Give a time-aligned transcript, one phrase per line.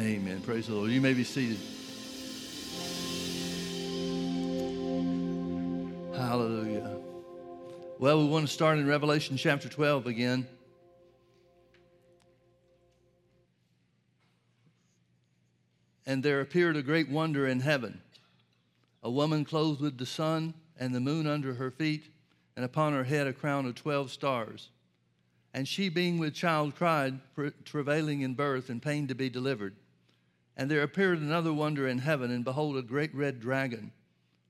[0.00, 0.40] Amen.
[0.40, 0.90] Praise the Lord.
[0.90, 1.58] You may be seated.
[6.16, 6.96] Hallelujah.
[7.98, 10.48] Well, we want to start in Revelation chapter 12 again.
[16.06, 18.00] And there appeared a great wonder in heaven
[19.02, 22.04] a woman clothed with the sun and the moon under her feet,
[22.56, 24.70] and upon her head a crown of 12 stars.
[25.52, 27.20] And she, being with child, cried,
[27.66, 29.74] travailing in birth and pain to be delivered.
[30.60, 33.92] And there appeared another wonder in heaven, and behold, a great red dragon,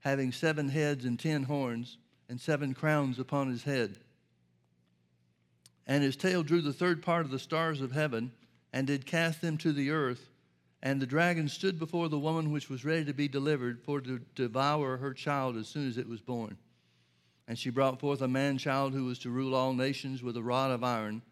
[0.01, 3.97] having seven heads and ten horns, and seven crowns upon his head.
[5.87, 8.33] And his tail drew the third part of the stars of heaven,
[8.73, 10.31] and did cast them to the earth.
[10.83, 14.19] And the dragon stood before the woman which was ready to be delivered, for to
[14.35, 16.57] devour her child as soon as it was born.
[17.47, 20.43] And she brought forth a man child who was to rule all nations with a
[20.43, 21.23] rod of iron.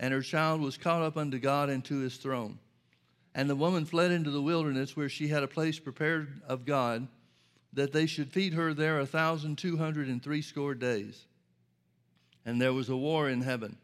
[0.00, 2.58] And her child was caught up unto God and to his throne.
[3.34, 7.08] And the woman fled into the wilderness where she had a place prepared of God,
[7.72, 11.24] that they should feed her there a thousand two hundred and threescore days.
[12.44, 13.78] And there was a war in heaven.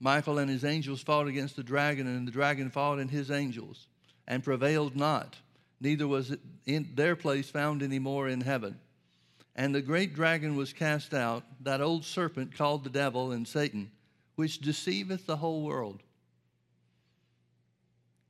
[0.00, 3.86] Michael and his angels fought against the dragon, and the dragon fought and his angels,
[4.26, 5.36] and prevailed not,
[5.80, 6.34] neither was
[6.66, 8.80] their place found any more in heaven.
[9.54, 13.92] And the great dragon was cast out, that old serpent called the devil and Satan,
[14.34, 16.02] which deceiveth the whole world.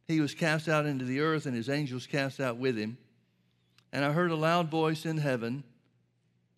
[0.09, 2.99] He was cast out into the earth, and his angels cast out with him.
[3.93, 5.65] And I heard a loud voice in heaven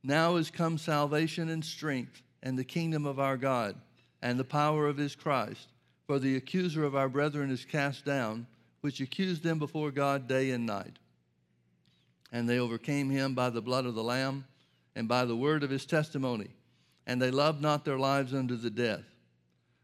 [0.03, 3.77] Now is come salvation and strength, and the kingdom of our God,
[4.23, 5.69] and the power of his Christ.
[6.07, 8.47] For the accuser of our brethren is cast down,
[8.83, 10.99] which accused them before God day and night.
[12.31, 14.45] And they overcame him by the blood of the Lamb
[14.95, 16.51] and by the word of his testimony,
[17.07, 19.05] and they loved not their lives unto the death.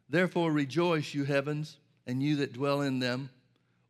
[0.09, 3.31] Therefore rejoice, you heavens, and you that dwell in them.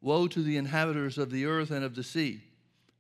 [0.03, 2.43] Woe to the inhabitants of the earth and of the sea,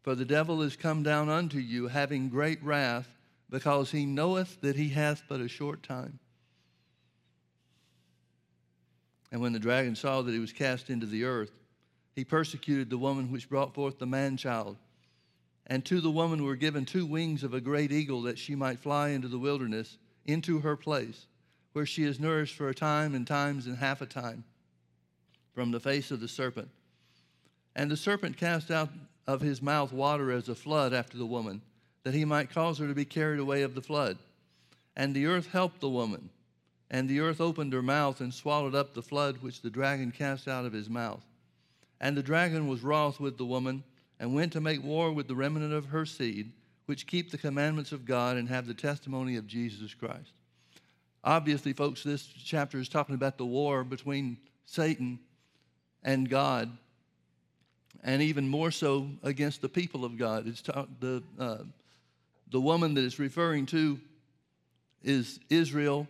[0.03, 3.09] for the devil is come down unto you, having great wrath,
[3.49, 6.19] because he knoweth that he hath but a short time.
[9.33, 11.53] And when the dragon saw that he was cast into the earth,
[12.15, 14.77] he persecuted the woman which brought forth the man child.
[15.67, 18.81] And to the woman were given two wings of a great eagle that she might
[18.81, 21.27] fly into the wilderness, into her place,
[21.73, 24.45] where she is nourished for a time and times and half a time
[25.55, 26.69] from the face of the serpent.
[27.75, 28.91] And the serpent cast out
[29.27, 31.63] of his mouth water as a flood after the woman,
[32.03, 34.19] that he might cause her to be carried away of the flood.
[34.97, 36.31] And the earth helped the woman.
[36.91, 40.49] And the earth opened her mouth and swallowed up the flood which the dragon cast
[40.49, 41.25] out of his mouth.
[42.01, 43.85] And the dragon was wroth with the woman
[44.19, 46.53] and went to make war with the remnant of her seed,
[46.87, 50.33] which keep the commandments of God and have the testimony of Jesus Christ.
[51.23, 55.21] Obviously, folks, this chapter is talking about the war between Satan
[56.03, 56.77] and God,
[58.03, 60.47] and even more so against the people of God.
[60.47, 61.59] It's talk, the, uh,
[62.51, 64.01] the woman that it's referring to
[65.03, 66.09] is Israel,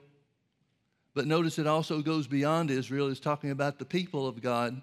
[1.14, 3.08] but notice it also goes beyond Israel.
[3.08, 4.80] It's talking about the people of God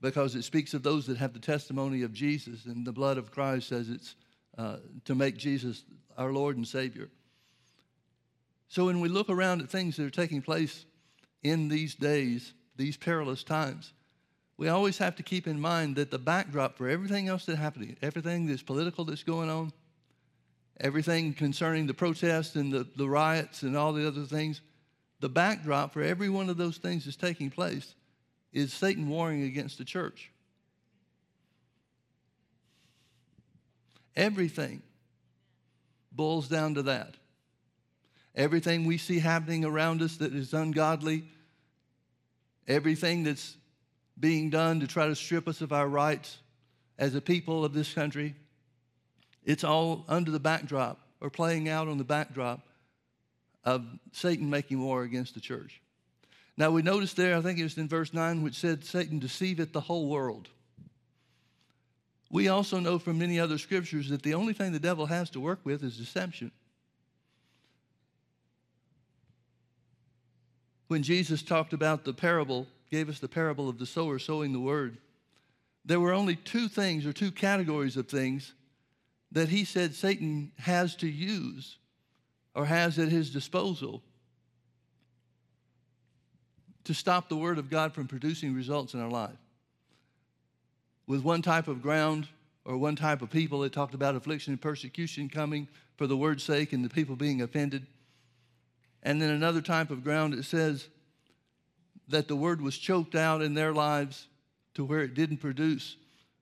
[0.00, 3.30] because it speaks of those that have the testimony of Jesus, and the blood of
[3.32, 4.14] Christ says it's
[4.56, 5.84] uh, to make Jesus
[6.16, 7.08] our Lord and Savior.
[8.68, 10.84] So when we look around at things that are taking place
[11.42, 13.92] in these days, these perilous times,
[14.58, 17.96] we always have to keep in mind that the backdrop for everything else that's happening,
[18.02, 19.72] everything that's political that's going on,
[20.80, 24.60] everything concerning the protests and the, the riots and all the other things,
[25.20, 27.94] the backdrop for every one of those things that's taking place
[28.52, 30.32] is Satan warring against the church.
[34.16, 34.82] Everything
[36.10, 37.14] boils down to that.
[38.34, 41.24] Everything we see happening around us that is ungodly,
[42.66, 43.57] everything that's
[44.18, 46.38] being done to try to strip us of our rights
[46.98, 48.34] as a people of this country,
[49.44, 52.60] it's all under the backdrop or playing out on the backdrop
[53.64, 55.80] of Satan making war against the church.
[56.56, 59.72] Now we notice there, I think it was in verse 9, which said, Satan deceiveth
[59.72, 60.48] the whole world.
[62.30, 65.40] We also know from many other scriptures that the only thing the devil has to
[65.40, 66.50] work with is deception.
[70.88, 74.60] When Jesus talked about the parable, gave us the parable of the sower sowing the
[74.60, 74.98] word,
[75.84, 78.54] there were only two things or two categories of things
[79.32, 81.78] that he said Satan has to use
[82.54, 84.02] or has at his disposal
[86.84, 89.36] to stop the Word of God from producing results in our life.
[91.06, 92.28] With one type of ground
[92.64, 96.44] or one type of people, it talked about affliction and persecution coming for the Word's
[96.44, 97.86] sake and the people being offended.
[99.02, 100.88] And then another type of ground, it says
[102.08, 104.28] that the Word was choked out in their lives
[104.74, 105.96] to where it didn't produce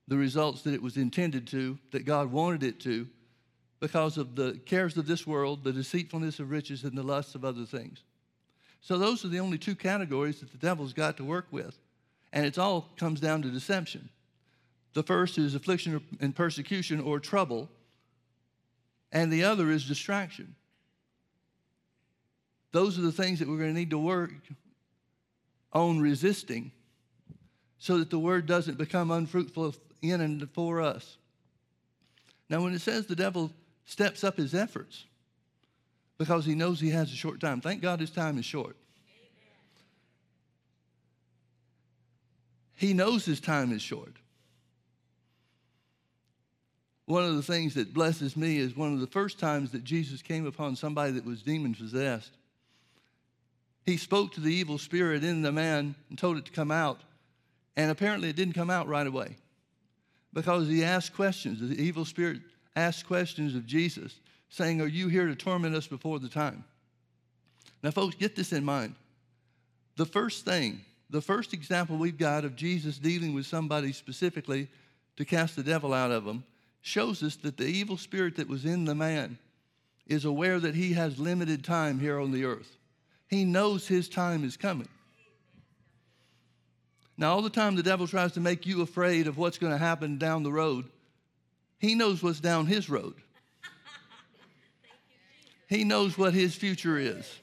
[0.07, 3.07] the results that it was intended to, that God wanted it to,
[3.79, 7.43] because of the cares of this world, the deceitfulness of riches, and the lusts of
[7.43, 8.03] other things.
[8.81, 11.77] So those are the only two categories that the devil's got to work with.
[12.31, 14.09] And it all comes down to deception.
[14.93, 17.69] The first is affliction and persecution or trouble,
[19.11, 20.55] and the other is distraction.
[22.71, 24.31] Those are the things that we're going to need to work
[25.73, 26.71] on resisting
[27.79, 31.17] so that the word doesn't become unfruitful in and for us.
[32.49, 33.51] Now, when it says the devil
[33.85, 35.05] steps up his efforts
[36.17, 38.75] because he knows he has a short time, thank God his time is short.
[42.73, 44.13] He knows his time is short.
[47.05, 50.21] One of the things that blesses me is one of the first times that Jesus
[50.21, 52.36] came upon somebody that was demon possessed.
[53.87, 56.99] He spoke to the evil spirit in the man and told it to come out.
[57.77, 59.37] And apparently it didn't come out right away
[60.33, 61.61] because he asked questions.
[61.61, 62.41] The evil spirit
[62.75, 64.19] asked questions of Jesus,
[64.49, 66.65] saying, Are you here to torment us before the time?
[67.81, 68.93] Now, folks, get this in mind.
[69.95, 74.67] The first thing, the first example we've got of Jesus dealing with somebody specifically
[75.15, 76.43] to cast the devil out of them
[76.81, 79.37] shows us that the evil spirit that was in the man
[80.07, 82.77] is aware that he has limited time here on the earth.
[83.29, 84.87] He knows his time is coming.
[87.17, 89.77] Now, all the time the devil tries to make you afraid of what's going to
[89.77, 90.85] happen down the road,
[91.79, 93.15] he knows what's down his road.
[95.67, 97.39] He knows what his future is.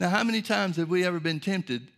[0.00, 1.88] Now, how many times have we ever been tempted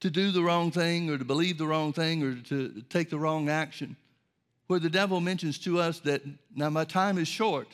[0.00, 3.18] to do the wrong thing or to believe the wrong thing or to take the
[3.18, 3.96] wrong action,
[4.66, 6.22] where the devil mentions to us that
[6.56, 7.68] now my time is short.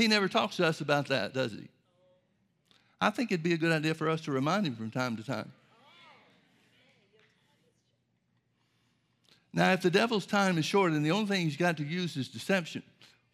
[0.00, 1.68] He never talks to us about that, does he?
[3.02, 5.22] I think it'd be a good idea for us to remind him from time to
[5.22, 5.52] time.
[9.52, 12.16] Now, if the devil's time is short and the only thing he's got to use
[12.16, 12.82] is deception,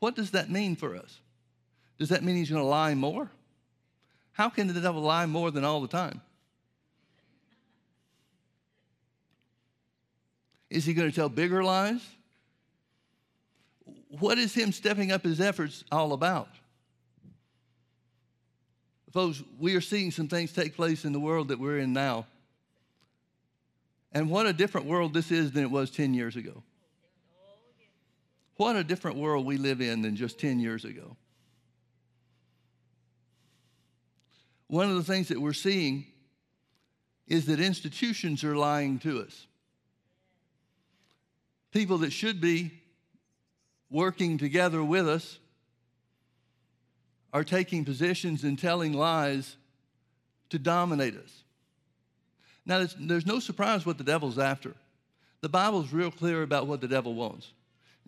[0.00, 1.20] what does that mean for us?
[2.00, 3.30] Does that mean he's going to lie more?
[4.32, 6.20] How can the devil lie more than all the time?
[10.68, 12.00] Is he going to tell bigger lies?
[14.18, 16.48] What is him stepping up his efforts all about?
[19.12, 22.26] Folks, we are seeing some things take place in the world that we're in now.
[24.12, 26.62] And what a different world this is than it was 10 years ago.
[28.56, 31.16] What a different world we live in than just 10 years ago.
[34.68, 36.06] one of the things that we're seeing
[37.28, 39.46] is that institutions are lying to us.
[41.72, 42.72] People that should be
[43.90, 45.38] working together with us
[47.32, 49.56] are taking positions and telling lies
[50.50, 51.42] to dominate us.
[52.64, 54.74] Now, there's, no surprise what the devil's after.
[55.40, 57.52] The Bible's real clear about what the devil wants.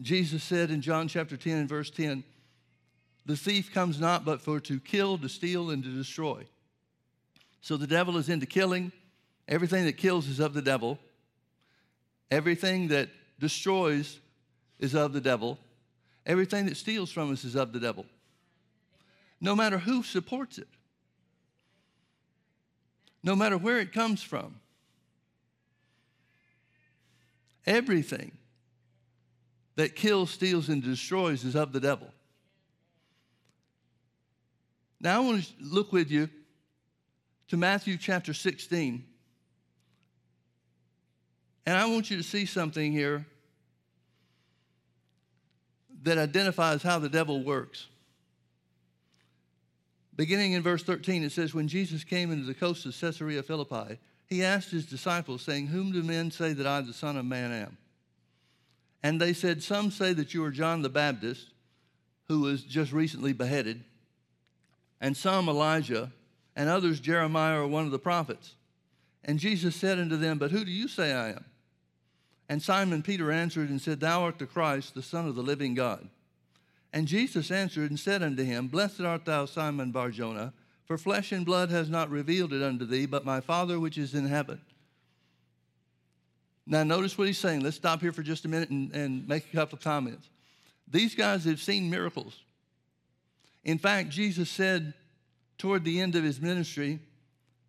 [0.01, 2.25] Jesus said in John chapter 10 and verse 10,
[3.27, 6.47] the thief comes not but for to kill, to steal, and to destroy.
[7.61, 8.93] So the devil is into killing.
[9.47, 10.99] Everything that kills is of the devil.
[12.31, 14.19] Everything that destroys
[14.79, 15.59] is of the devil.
[16.29, 18.05] Everything that steals from us is of the devil.
[19.41, 20.69] No matter who supports it,
[23.23, 24.61] no matter where it comes from,
[27.67, 28.33] everything
[29.76, 32.09] that kills, steals, and destroys is of the devil.
[35.00, 36.29] Now, I want to look with you
[37.49, 39.05] to Matthew chapter 16.
[41.64, 43.25] And I want you to see something here
[46.02, 47.87] that identifies how the devil works.
[50.17, 53.99] Beginning in verse 13, it says, When Jesus came into the coast of Caesarea Philippi,
[54.26, 57.52] he asked his disciples, saying, Whom do men say that I, the Son of Man,
[57.52, 57.78] am?
[59.02, 61.50] And they said, Some say that you are John the Baptist,
[62.26, 63.85] who was just recently beheaded,
[65.00, 66.12] and some Elijah,
[66.57, 68.55] and others Jeremiah or one of the prophets.
[69.25, 71.45] And Jesus said unto them, But who do you say I am?
[72.49, 75.75] And Simon Peter answered and said, Thou art the Christ, the Son of the living
[75.75, 76.09] God.
[76.93, 80.55] And Jesus answered and said unto him, Blessed art thou, Simon Barjona,
[80.87, 84.14] for flesh and blood has not revealed it unto thee, but my Father which is
[84.14, 84.61] in heaven.
[86.67, 87.61] Now, notice what he's saying.
[87.61, 90.28] Let's stop here for just a minute and, and make a couple of comments.
[90.90, 92.40] These guys have seen miracles.
[93.64, 94.95] In fact, Jesus said
[95.59, 97.00] toward the end of his ministry,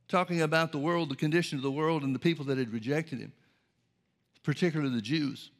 [0.07, 3.19] talking about the world, the condition of the world, and the people that had rejected
[3.19, 3.33] him,
[4.43, 5.51] particularly the Jews.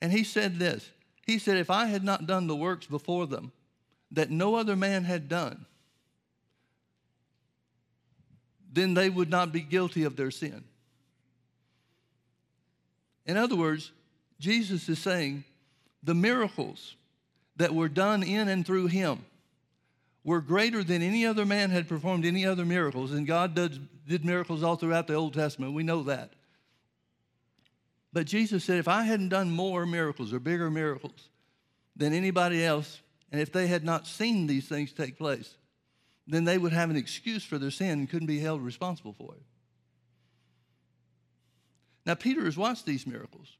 [0.00, 0.90] And he said this
[1.26, 3.52] He said, If I had not done the works before them,
[4.12, 5.66] that no other man had done,
[8.72, 10.64] then they would not be guilty of their sin.
[13.24, 13.90] In other words,
[14.38, 15.44] Jesus is saying
[16.02, 16.94] the miracles
[17.56, 19.24] that were done in and through him
[20.22, 23.12] were greater than any other man had performed any other miracles.
[23.12, 25.72] And God did, did miracles all throughout the Old Testament.
[25.72, 26.32] We know that.
[28.12, 31.28] But Jesus said, if I hadn't done more miracles or bigger miracles
[31.96, 35.56] than anybody else, and if they had not seen these things take place,
[36.26, 39.34] then they would have an excuse for their sin and couldn't be held responsible for
[39.34, 39.42] it.
[42.04, 43.56] Now, Peter has watched these miracles.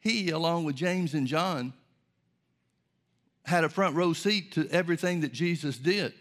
[0.00, 1.72] He, along with James and John,
[3.44, 6.12] had a front row seat to everything that Jesus did.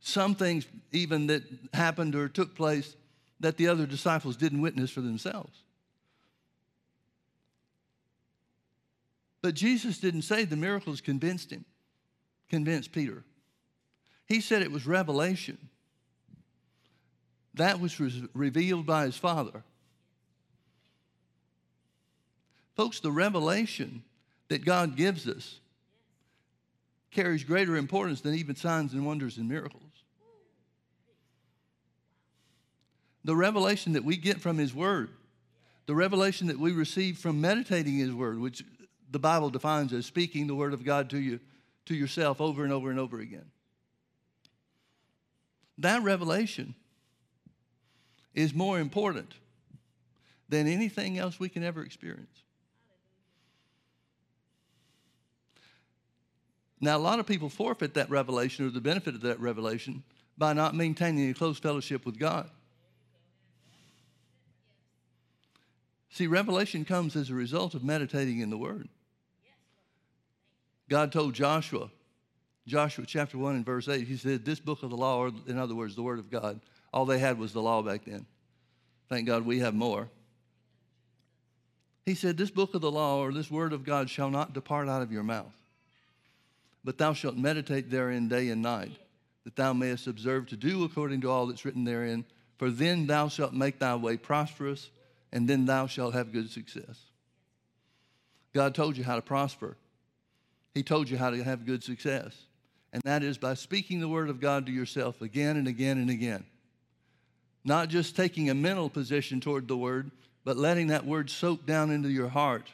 [0.00, 1.42] Some things, even that
[1.72, 2.96] happened or took place,
[3.40, 5.62] that the other disciples didn't witness for themselves.
[9.42, 11.64] But Jesus didn't say the miracles convinced him,
[12.48, 13.24] convinced Peter.
[14.26, 15.58] He said it was revelation.
[17.54, 17.98] That was
[18.34, 19.62] revealed by his Father.
[22.74, 24.02] Folks, the revelation
[24.48, 25.60] that God gives us
[27.10, 29.82] carries greater importance than even signs and wonders and miracles.
[33.24, 35.08] The revelation that we get from His Word,
[35.86, 38.62] the revelation that we receive from meditating His Word, which
[39.10, 41.40] the Bible defines as speaking the Word of God to you,
[41.86, 43.50] to yourself over and over and over again.
[45.78, 46.74] That revelation
[48.34, 49.34] is more important
[50.48, 52.42] than anything else we can ever experience.
[56.80, 60.02] Now, a lot of people forfeit that revelation or the benefit of that revelation
[60.36, 62.50] by not maintaining a close fellowship with God.
[66.10, 68.88] See, revelation comes as a result of meditating in the Word.
[70.88, 71.90] God told Joshua,
[72.66, 75.58] Joshua chapter 1 and verse 8, he said, This book of the law, or in
[75.58, 76.60] other words, the Word of God,
[76.92, 78.26] all they had was the law back then.
[79.08, 80.08] Thank God we have more.
[82.04, 84.88] He said, This book of the law, or this Word of God, shall not depart
[84.88, 85.52] out of your mouth
[86.86, 88.92] but thou shalt meditate therein day and night,
[89.42, 92.24] that thou mayest observe to do according to all that's written therein.
[92.58, 94.88] For then thou shalt make thy way prosperous,
[95.32, 96.96] and then thou shalt have good success.
[98.54, 99.76] God told you how to prosper.
[100.76, 102.36] He told you how to have good success.
[102.92, 106.10] And that is by speaking the word of God to yourself again and again and
[106.10, 106.44] again.
[107.64, 110.12] Not just taking a mental position toward the word,
[110.44, 112.70] but letting that word soak down into your heart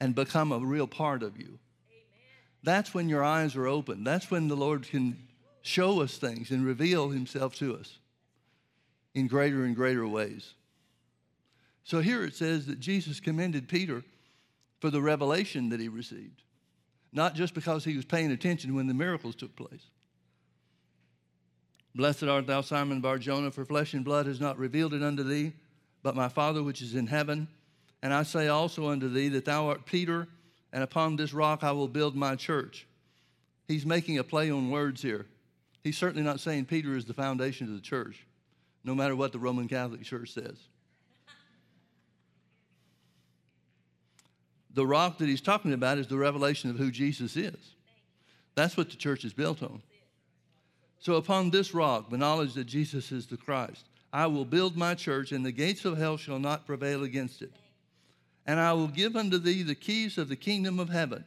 [0.00, 1.60] and become a real part of you
[2.62, 4.04] that's when your eyes are open.
[4.04, 5.16] That's when the Lord can
[5.62, 7.98] show us things and reveal himself to us
[9.14, 10.54] in greater and greater ways.
[11.84, 14.04] So here it says that Jesus commended Peter
[14.80, 16.42] for the revelation that he received,
[17.12, 19.90] not just because he was paying attention when the miracles took place.
[21.94, 25.52] Blessed art thou, Simon Barjona, for flesh and blood has not revealed it unto thee,
[26.02, 27.48] but my Father which is in heaven.
[28.02, 30.28] And I say also unto thee that thou art Peter
[30.72, 32.86] and upon this rock I will build my church.
[33.66, 35.26] He's making a play on words here.
[35.82, 38.26] He's certainly not saying Peter is the foundation of the church,
[38.84, 40.56] no matter what the Roman Catholic Church says.
[44.78, 47.74] The rock that he's talking about is the revelation of who Jesus is.
[48.54, 49.82] That's what the church is built on.
[51.00, 54.94] So, upon this rock, the knowledge that Jesus is the Christ, I will build my
[54.94, 57.52] church, and the gates of hell shall not prevail against it
[58.48, 61.26] and I will give unto thee the keys of the kingdom of heaven.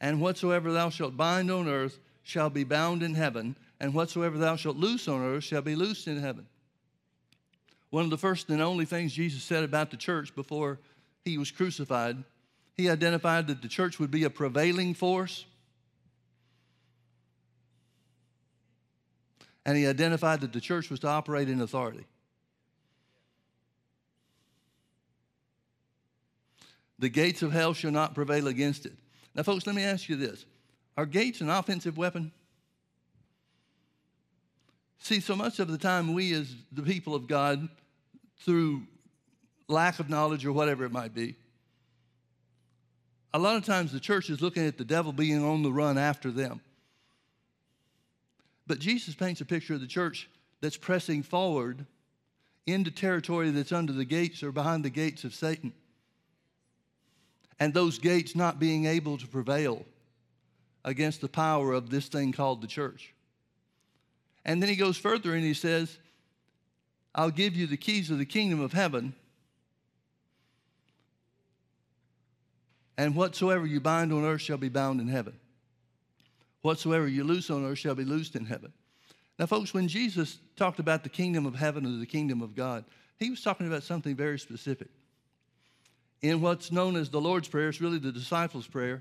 [0.00, 4.54] And whatsoever thou shalt bind on earth shall be bound in heaven, and whatsoever thou
[4.54, 6.46] shalt loose on earth shall be loosed in heaven.
[7.90, 10.78] One of the first and only things Jesus said about the church before
[11.24, 12.22] he was crucified,
[12.78, 15.44] he identified that the church would be a prevailing force.
[19.66, 22.06] And he identified that the church was to operate in authority.
[27.00, 28.92] The gates of hell shall not prevail against it.
[29.34, 30.46] Now, folks, let me ask you this
[30.96, 32.30] Are gates an offensive weapon?
[35.00, 37.68] See, so much of the time, we as the people of God,
[38.38, 38.82] through
[39.66, 41.36] lack of knowledge or whatever it might be,
[43.34, 45.98] a lot of times the church is looking at the devil being on the run
[45.98, 46.60] after them.
[48.66, 50.28] But Jesus paints a picture of the church
[50.60, 51.86] that's pressing forward
[52.66, 55.72] into territory that's under the gates or behind the gates of Satan
[57.58, 59.84] and those gates not being able to prevail
[60.84, 63.12] against the power of this thing called the church.
[64.44, 65.98] And then he goes further and he says,
[67.14, 69.14] I'll give you the keys of the kingdom of heaven.
[72.98, 75.34] And whatsoever you bind on earth shall be bound in heaven.
[76.62, 78.72] Whatsoever you loose on earth shall be loosed in heaven.
[79.38, 82.84] Now, folks, when Jesus talked about the kingdom of heaven or the kingdom of God,
[83.20, 84.88] he was talking about something very specific.
[86.22, 89.00] In what's known as the Lord's Prayer, it's really the disciples' prayer.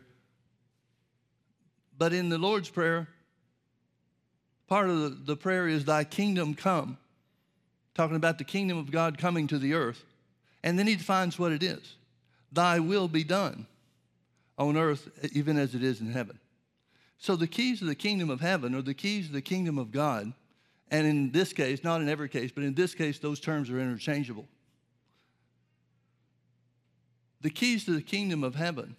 [1.98, 3.08] But in the Lord's Prayer,
[4.68, 7.00] part of the, the prayer is, Thy kingdom come,
[7.96, 10.04] talking about the kingdom of God coming to the earth.
[10.64, 11.96] And then he defines what it is
[12.52, 13.66] Thy will be done
[14.58, 16.40] on earth, even as it is in heaven.
[17.18, 19.92] So the keys of the kingdom of heaven are the keys of the kingdom of
[19.92, 20.34] God.
[20.90, 23.80] And in this case, not in every case, but in this case, those terms are
[23.80, 24.48] interchangeable.
[27.42, 28.96] The keys to the kingdom of heaven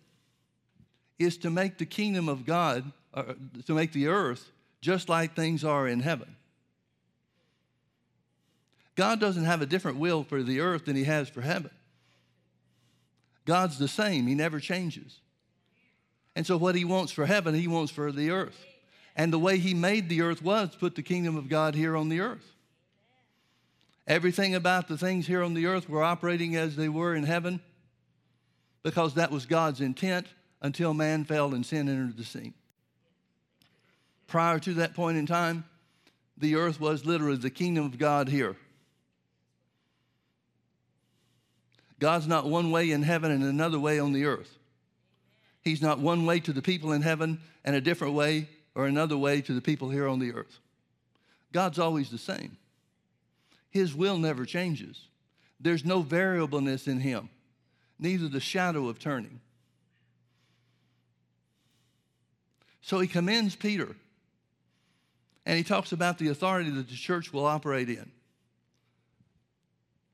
[1.18, 3.34] is to make the kingdom of God, uh,
[3.66, 4.50] to make the earth
[4.80, 6.36] just like things are in heaven.
[8.94, 11.70] God doesn't have a different will for the earth than he has for heaven.
[13.44, 15.20] God's the same, he never changes.
[16.38, 18.64] And so, what he wants for heaven, he wants for the earth.
[19.16, 22.10] And the way he made the earth was put the kingdom of God here on
[22.10, 22.54] the earth.
[24.06, 27.58] Everything about the things here on the earth were operating as they were in heaven
[28.84, 30.28] because that was God's intent
[30.62, 32.54] until man fell and sin entered the scene.
[34.28, 35.64] Prior to that point in time,
[36.36, 38.54] the earth was literally the kingdom of God here.
[41.98, 44.57] God's not one way in heaven and another way on the earth.
[45.68, 49.18] He's not one way to the people in heaven and a different way or another
[49.18, 50.58] way to the people here on the earth.
[51.52, 52.56] God's always the same.
[53.70, 54.98] His will never changes.
[55.60, 57.28] There's no variableness in him,
[57.98, 59.40] neither the shadow of turning.
[62.80, 63.94] So he commends Peter
[65.44, 68.10] and he talks about the authority that the church will operate in.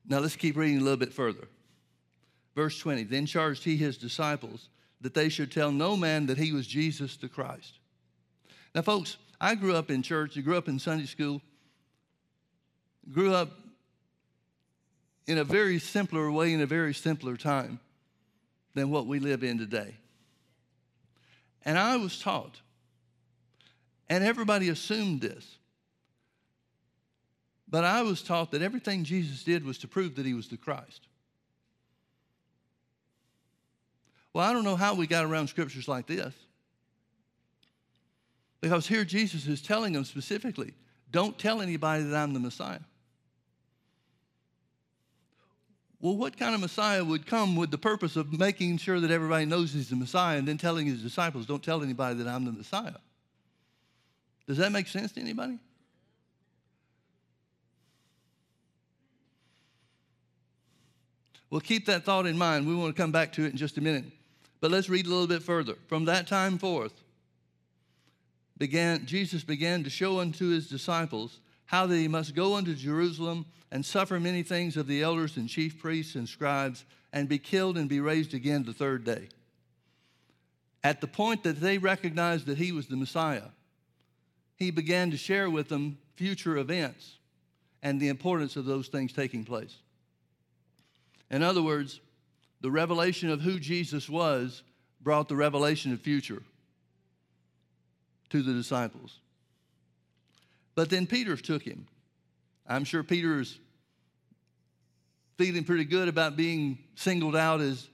[0.08, 1.46] Now let's keep reading a little bit further.
[2.56, 4.68] Verse 20 Then charged he his disciples
[5.04, 7.74] that they should tell no man that he was Jesus the Christ.
[8.74, 11.42] Now, folks, I grew up in church, I grew up in Sunday school,
[13.12, 13.50] grew up
[15.26, 17.80] in a very simpler way, in a very simpler time
[18.74, 19.94] than what we live in today.
[21.66, 22.62] And I was taught,
[24.08, 25.58] and everybody assumed this,
[27.68, 30.56] but I was taught that everything Jesus did was to prove that he was the
[30.56, 31.08] Christ.
[34.34, 36.34] Well, I don't know how we got around scriptures like this.
[38.60, 40.74] Because here Jesus is telling them specifically
[41.10, 42.80] don't tell anybody that I'm the Messiah.
[46.00, 49.46] Well, what kind of Messiah would come with the purpose of making sure that everybody
[49.46, 52.52] knows he's the Messiah and then telling his disciples, don't tell anybody that I'm the
[52.52, 52.96] Messiah?
[54.48, 55.58] Does that make sense to anybody?
[61.48, 62.66] Well, keep that thought in mind.
[62.66, 64.04] We want to come back to it in just a minute.
[64.60, 65.74] But let's read a little bit further.
[65.88, 67.02] From that time forth,
[68.56, 73.46] began, Jesus began to show unto his disciples how that he must go unto Jerusalem
[73.70, 77.76] and suffer many things of the elders and chief priests and scribes and be killed
[77.76, 79.28] and be raised again the third day.
[80.82, 83.48] At the point that they recognized that he was the Messiah,
[84.56, 87.16] he began to share with them future events
[87.82, 89.76] and the importance of those things taking place.
[91.30, 92.00] In other words,
[92.64, 94.62] the revelation of who Jesus was
[95.02, 96.42] brought the revelation of future
[98.30, 99.18] to the disciples.
[100.74, 101.86] But then Peter took him.
[102.66, 103.58] I'm sure Peter's
[105.36, 107.86] feeling pretty good about being singled out as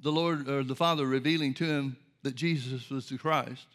[0.00, 3.66] the Lord or the Father revealing to him that Jesus was the Christ.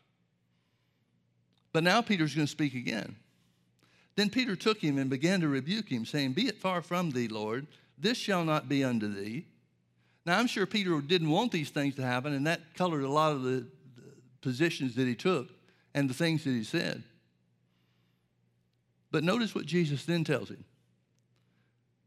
[1.74, 3.18] But now Peter's going to speak again.
[4.16, 7.28] Then Peter took him and began to rebuke him, saying, Be it far from thee,
[7.28, 9.48] Lord, this shall not be unto thee.
[10.26, 13.32] Now, I'm sure Peter didn't want these things to happen, and that colored a lot
[13.34, 13.68] of the,
[14.42, 15.50] positions that he took
[15.94, 17.04] and the things that he said.
[19.12, 20.64] But notice what Jesus then tells him.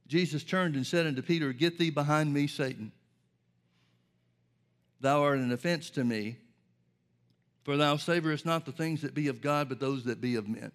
[0.07, 2.93] Jesus turned and said unto Peter, Get thee behind me, Satan.
[5.01, 6.39] Thou art an offense to me,
[7.63, 10.49] for thou savorest not the things that be of God, but those that be of
[10.49, 10.73] men.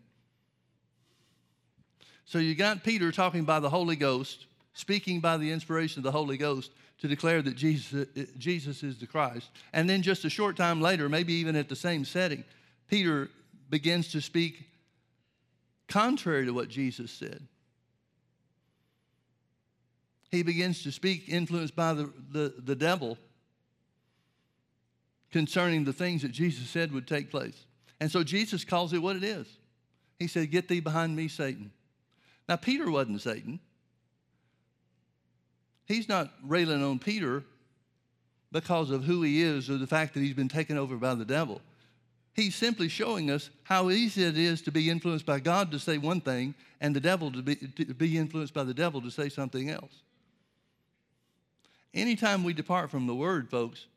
[2.25, 6.11] So you got Peter talking by the Holy Ghost, speaking by the inspiration of the
[6.11, 6.71] Holy Ghost,
[7.01, 9.49] to declare that Jesus, uh, uh, Jesus is the Christ.
[9.73, 12.43] And then just a short time later, maybe even at the same setting,
[12.87, 13.29] Peter
[13.69, 14.65] begins to speak
[15.87, 17.47] contrary to what Jesus said.
[20.31, 23.17] He begins to speak influenced by the, the, the devil
[25.31, 27.65] concerning the things that Jesus said would take place.
[27.99, 29.47] And so Jesus calls it what it is.
[30.17, 31.71] He said, Get thee behind me, Satan.
[32.47, 33.59] Now, Peter wasn't Satan
[35.89, 37.43] he's not railing on Peter
[38.51, 41.25] because of who he is or the fact that he's been taken over by the
[41.25, 41.61] devil.
[42.33, 45.97] He's simply showing us how easy it is to be influenced by God to say
[45.97, 49.27] one thing and the devil to be, to be influenced by the devil to say
[49.27, 49.91] something else.
[51.93, 53.87] Anytime we depart from the word, folks,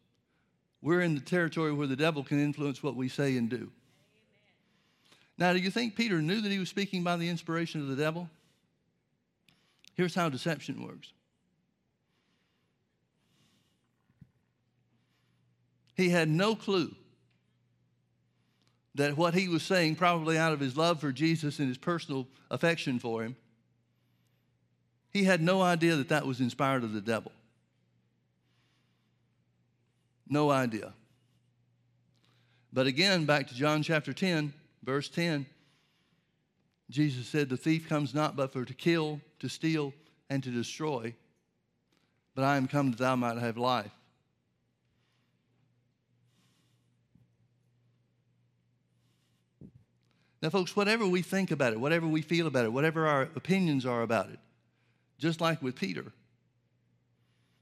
[0.81, 3.71] we're in the territory where the devil can influence what we say and do.
[5.39, 7.97] Now, do you think Peter knew that he was speaking by the inspiration of the
[7.97, 8.29] devil?
[9.95, 11.13] Here's how deception works
[16.03, 16.95] he had no clue
[18.97, 22.27] that what he was saying, probably out of his love for Jesus and his personal
[22.51, 23.37] affection for him,
[25.11, 27.31] he had no idea that that was inspired of the devil.
[30.29, 30.93] No idea.
[32.73, 35.47] But again, back to John chapter 10, verse 10,
[36.91, 39.95] Jesus said, The thief comes not but for to kill, to steal,
[40.29, 41.15] and to destroy,
[42.35, 43.93] but I am come that thou might have life.
[50.43, 53.87] Now, folks, whatever we think about it, whatever we feel about it, whatever our opinions
[53.87, 54.41] are about it,
[55.19, 56.13] just like with Peter,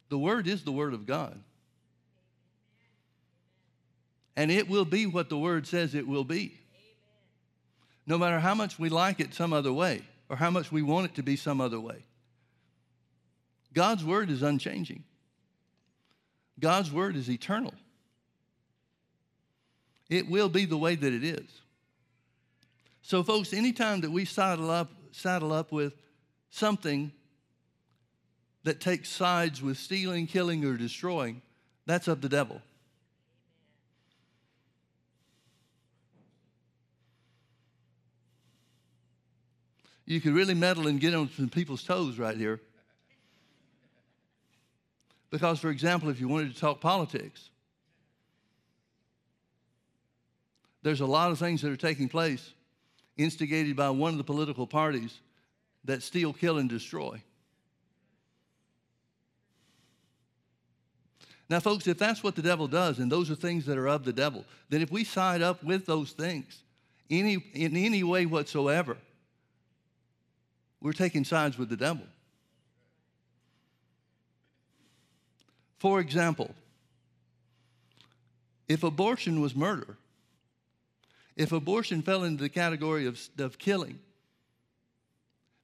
[0.08, 1.38] the Word is the Word of God.
[4.34, 6.58] And it will be what the Word says it will be.
[8.06, 11.04] No matter how much we like it some other way or how much we want
[11.04, 12.04] it to be some other way.
[13.74, 15.04] God's Word is unchanging,
[16.58, 17.74] God's Word is eternal.
[20.08, 21.60] It will be the way that it is.
[23.10, 25.94] So, folks, anytime that we saddle up, saddle up with
[26.50, 27.10] something
[28.62, 31.42] that takes sides with stealing, killing, or destroying,
[31.86, 32.62] that's of the devil.
[40.06, 42.60] You could really meddle and get on some people's toes right here.
[45.30, 47.50] Because, for example, if you wanted to talk politics,
[50.84, 52.52] there's a lot of things that are taking place
[53.20, 55.20] instigated by one of the political parties
[55.84, 57.22] that steal, kill, and destroy.
[61.48, 64.04] Now, folks, if that's what the devil does, and those are things that are of
[64.04, 66.62] the devil, then if we side up with those things
[67.10, 68.96] any, in any way whatsoever,
[70.80, 72.06] we're taking sides with the devil.
[75.78, 76.54] For example,
[78.68, 79.96] if abortion was murder,
[81.40, 83.98] if abortion fell into the category of, of killing,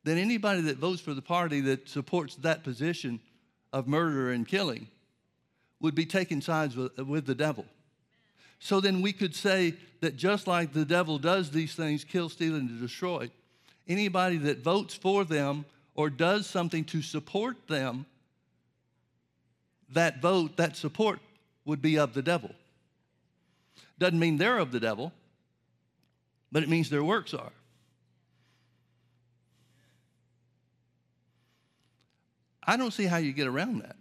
[0.05, 3.21] then anybody that votes for the party that supports that position
[3.75, 4.89] of murder and killing
[5.81, 7.67] would be taking sides with, with the devil.
[8.59, 12.55] So then we could say that just like the devil does these things, kill, steal,
[12.55, 13.31] and destroy,
[13.87, 18.07] anybody that votes for them or does something to support them,
[19.91, 21.19] that vote, that support
[21.67, 22.53] would be of the devil.
[23.99, 25.13] Doesn't mean they're of the devil,
[26.57, 27.53] but it means their works are.
[32.67, 33.97] I don't see how you get around that.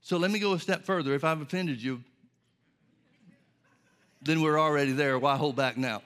[0.00, 1.14] So let me go a step further.
[1.14, 2.02] If I've offended you,
[4.22, 5.20] then we're already there.
[5.20, 6.02] Why hold back now?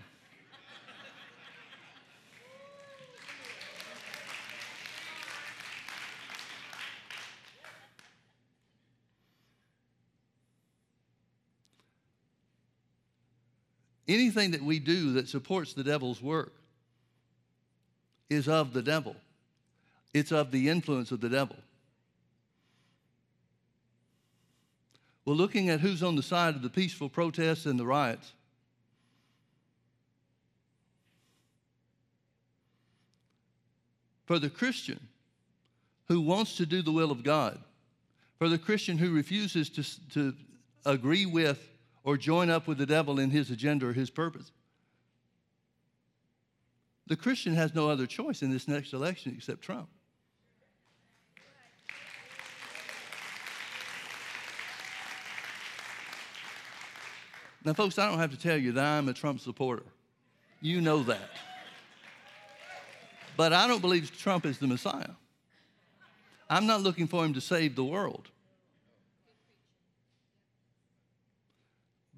[14.10, 16.52] Anything that we do that supports the devil's work
[18.28, 19.14] is of the devil,
[20.12, 21.54] it's of the influence of the devil.
[25.24, 28.32] Well, looking at who's on the side of the peaceful protests and the riots,
[34.24, 34.98] for the Christian
[36.08, 37.60] who wants to do the will of God,
[38.40, 40.34] for the Christian who refuses to, to
[40.84, 41.68] agree with
[42.10, 44.50] or join up with the devil in his agenda or his purpose.
[47.06, 49.88] The Christian has no other choice in this next election except Trump.
[57.64, 59.86] Now, folks, I don't have to tell you that I'm a Trump supporter.
[60.60, 61.30] You know that.
[63.36, 65.12] But I don't believe Trump is the Messiah.
[66.48, 68.30] I'm not looking for him to save the world.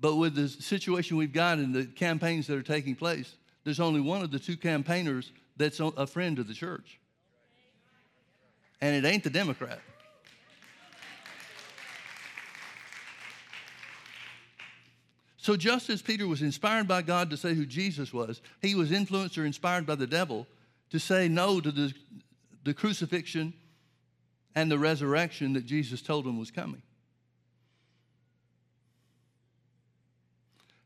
[0.03, 4.01] But with the situation we've got and the campaigns that are taking place, there's only
[4.01, 6.99] one of the two campaigners that's a friend of the church.
[8.81, 9.79] And it ain't the Democrat.
[15.37, 18.91] So, just as Peter was inspired by God to say who Jesus was, he was
[18.91, 20.49] influenced or inspired by the devil
[20.91, 21.95] to say no to the,
[22.65, 23.55] the crucifixion
[24.57, 26.83] and the resurrection that Jesus told him was coming.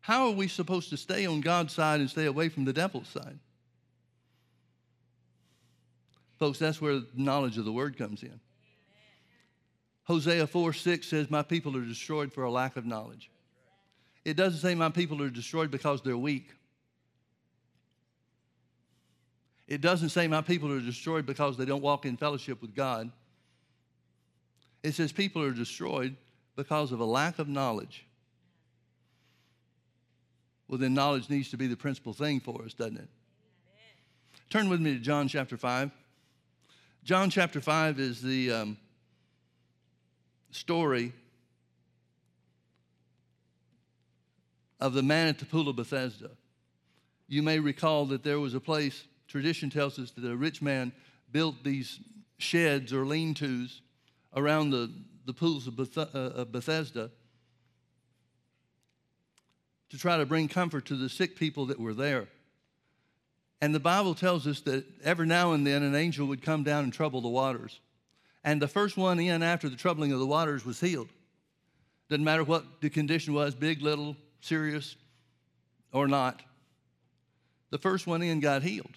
[0.07, 3.09] How are we supposed to stay on God's side and stay away from the devil's
[3.09, 3.41] side?
[6.39, 8.39] Folks, that's where knowledge of the word comes in.
[10.05, 13.33] Hosea 4 6 says, My people are destroyed for a lack of knowledge.
[14.25, 16.51] It doesn't say my people are destroyed because they're weak.
[19.67, 23.11] It doesn't say my people are destroyed because they don't walk in fellowship with God.
[24.85, 26.15] It says people are destroyed
[26.55, 28.06] because of a lack of knowledge.
[30.69, 33.09] Well, then knowledge needs to be the principal thing for us, doesn't it?
[34.51, 35.91] Turn with me to John chapter 5.
[37.05, 38.77] John chapter 5 is the um,
[40.51, 41.13] story
[44.81, 46.31] of the man at the pool of Bethesda.
[47.29, 50.93] You may recall that there was a place, tradition tells us that a rich man
[51.33, 52.01] built these
[52.39, 53.81] sheds or lean tos
[54.35, 54.93] around the,
[55.25, 57.11] the pools of, Beth- uh, of Bethesda
[59.91, 62.29] to try to bring comfort to the sick people that were there.
[63.61, 66.85] And the Bible tells us that every now and then an angel would come down
[66.85, 67.81] and trouble the waters.
[68.45, 71.09] And the first one in after the troubling of the waters was healed.
[72.09, 74.97] Doesn't matter what the condition was big, little, serious,
[75.93, 76.43] or not.
[77.71, 78.97] The first one in got healed.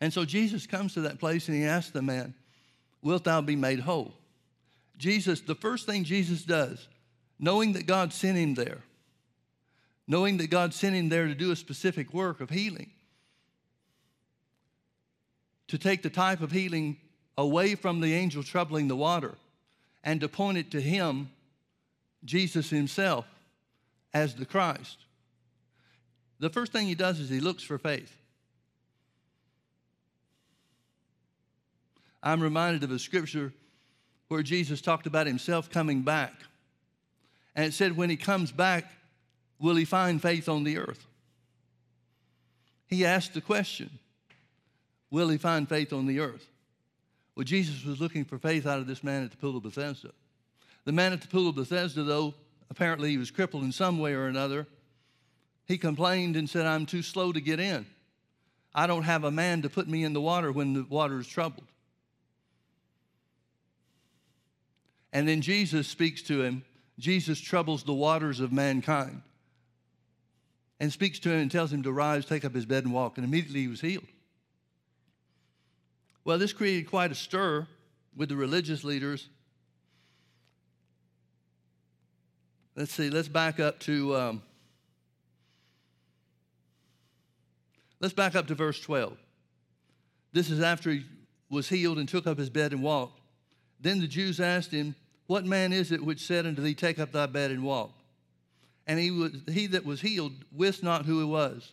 [0.00, 2.34] And so Jesus comes to that place and he asks the man,
[3.02, 4.14] Wilt thou be made whole?
[4.96, 6.88] Jesus, the first thing Jesus does,
[7.38, 8.82] knowing that God sent him there,
[10.08, 12.90] knowing that God sent him there to do a specific work of healing,
[15.68, 16.96] to take the type of healing
[17.36, 19.36] away from the angel troubling the water
[20.02, 21.30] and to point it to him,
[22.24, 23.26] Jesus himself,
[24.14, 24.96] as the Christ.
[26.40, 28.16] The first thing he does is he looks for faith.
[32.22, 33.52] I'm reminded of a scripture
[34.28, 36.32] where Jesus talked about himself coming back.
[37.54, 38.84] And it said, when he comes back,
[39.58, 41.06] will he find faith on the earth?
[42.86, 43.90] He asked the question,
[45.10, 46.46] will he find faith on the earth?
[47.34, 50.10] Well, Jesus was looking for faith out of this man at the pool of Bethesda.
[50.84, 52.34] The man at the pool of Bethesda, though,
[52.70, 54.66] apparently he was crippled in some way or another.
[55.66, 57.86] He complained and said, I'm too slow to get in.
[58.74, 61.26] I don't have a man to put me in the water when the water is
[61.26, 61.66] troubled.
[65.12, 66.64] And then Jesus speaks to him.
[66.98, 69.22] Jesus troubles the waters of mankind
[70.80, 73.18] and speaks to him and tells him to rise, take up his bed, and walk.
[73.18, 74.06] And immediately he was healed.
[76.24, 77.66] Well, this created quite a stir
[78.16, 79.28] with the religious leaders.
[82.76, 84.14] Let's see, let's back up to.
[84.14, 84.42] Um,
[88.00, 89.16] let's back up to verse 12.
[90.32, 91.04] This is after he
[91.50, 93.20] was healed and took up his bed and walked.
[93.80, 94.94] Then the Jews asked him,
[95.26, 97.97] What man is it which said unto thee, Take up thy bed and walk?
[98.88, 101.72] And he, was, he that was healed wist not who it was,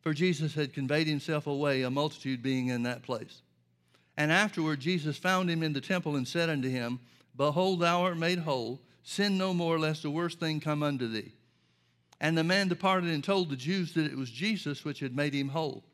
[0.00, 3.42] for Jesus had conveyed himself away, a multitude being in that place.
[4.16, 7.00] And afterward Jesus found him in the temple and said unto him,
[7.36, 8.80] Behold, thou art made whole.
[9.02, 11.32] Sin no more, lest a worse thing come unto thee.
[12.20, 15.34] And the man departed and told the Jews that it was Jesus which had made
[15.34, 15.84] him whole.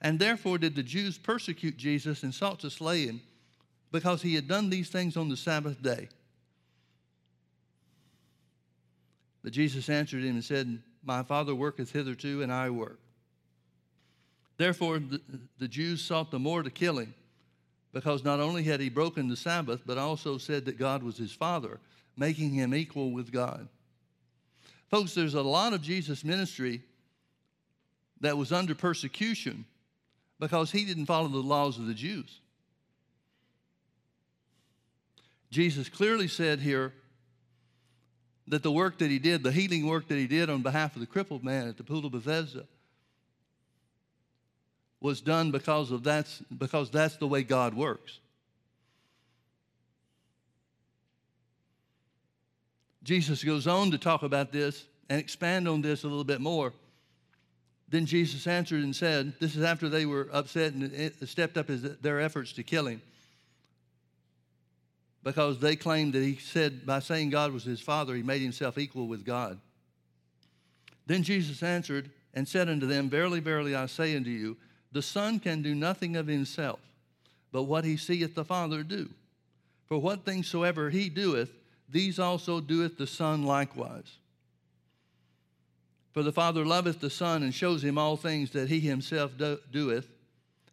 [0.00, 3.20] And therefore did the Jews persecute Jesus and sought to slay him,
[3.90, 6.08] because he had done these things on the Sabbath day.
[9.42, 12.98] But Jesus answered him and said, My Father worketh hitherto, and I work.
[14.56, 15.20] Therefore the,
[15.58, 17.14] the Jews sought the more to kill him,
[17.92, 21.32] because not only had he broken the Sabbath, but also said that God was his
[21.32, 21.78] Father,
[22.16, 23.68] making him equal with God.
[24.90, 26.82] Folks, there's a lot of Jesus' ministry
[28.20, 29.64] that was under persecution
[30.40, 32.40] because he didn't follow the laws of the Jews.
[35.50, 36.92] Jesus clearly said here
[38.48, 41.00] that the work that he did, the healing work that he did on behalf of
[41.00, 42.64] the crippled man at the pool of Bethesda,
[45.00, 48.18] was done because of that's because that's the way God works.
[53.04, 56.72] Jesus goes on to talk about this and expand on this a little bit more.
[57.88, 62.20] Then Jesus answered and said, This is after they were upset and stepped up their
[62.20, 63.00] efforts to kill him
[65.22, 68.78] because they claimed that he said, by saying God was his father, he made himself
[68.78, 69.58] equal with God.
[71.06, 74.56] Then Jesus answered and said unto them, Verily, verily, I say unto you,
[74.92, 76.80] the Son can do nothing of himself,
[77.52, 79.08] but what he seeth the Father do.
[79.86, 81.50] For what things soever he doeth,
[81.88, 84.18] these also doeth the Son likewise.
[86.12, 89.60] For the Father loveth the Son and shows him all things that he himself do-
[89.70, 90.08] doeth,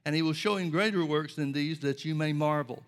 [0.05, 2.84] and he will show him greater works than these that you may marvel.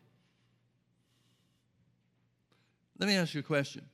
[3.00, 3.86] Let me ask you a question.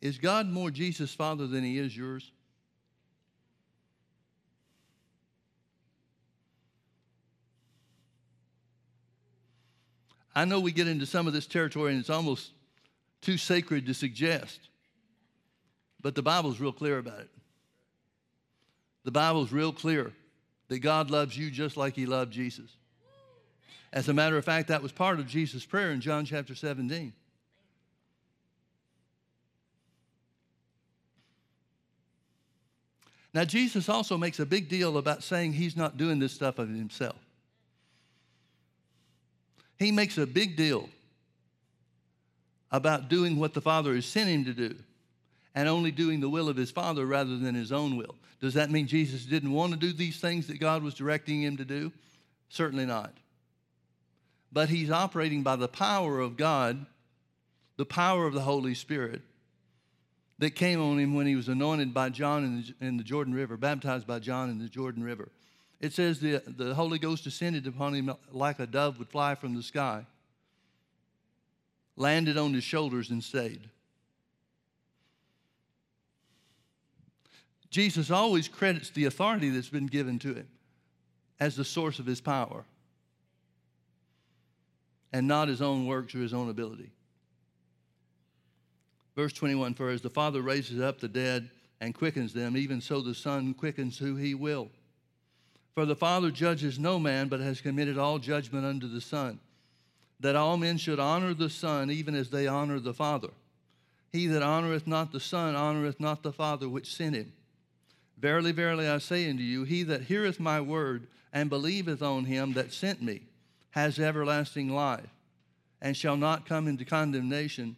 [0.00, 2.30] Is God more Jesus' Father than He is yours?
[10.34, 12.50] I know we get into some of this territory and it's almost
[13.22, 14.68] too sacred to suggest,
[16.02, 17.30] but the Bible's real clear about it.
[19.04, 20.12] The Bible's real clear
[20.68, 22.70] that God loves you just like He loved Jesus.
[23.92, 27.14] As a matter of fact, that was part of Jesus' prayer in John chapter 17.
[33.36, 36.70] Now, Jesus also makes a big deal about saying he's not doing this stuff of
[36.70, 37.18] himself.
[39.78, 40.88] He makes a big deal
[42.72, 44.74] about doing what the Father has sent him to do
[45.54, 48.14] and only doing the will of his Father rather than his own will.
[48.40, 51.58] Does that mean Jesus didn't want to do these things that God was directing him
[51.58, 51.92] to do?
[52.48, 53.12] Certainly not.
[54.50, 56.86] But he's operating by the power of God,
[57.76, 59.20] the power of the Holy Spirit
[60.38, 63.34] that came on him when he was anointed by John in the, in the, Jordan
[63.34, 65.30] River, baptized by John in the Jordan River.
[65.80, 69.54] It says the, the Holy Ghost descended upon him like a dove would fly from
[69.54, 70.06] the sky,
[71.96, 73.68] landed on his shoulders, and stayed.
[77.70, 80.48] Jesus always credits the authority that's been given to him
[81.38, 82.64] as the source of his power
[85.12, 86.90] and not his own works or his own ability.
[89.16, 91.50] Verse 21 For as the Father raises up the dead
[91.80, 94.68] and quickens them, even so the Son quickens who he will.
[95.74, 99.40] For the Father judges no man, but has committed all judgment unto the Son,
[100.20, 103.30] that all men should honor the Son even as they honor the Father.
[104.12, 107.32] He that honoreth not the Son honoreth not the Father which sent him.
[108.18, 112.54] Verily, verily, I say unto you, he that heareth my word and believeth on him
[112.54, 113.22] that sent me
[113.72, 115.10] has everlasting life,
[115.82, 117.76] and shall not come into condemnation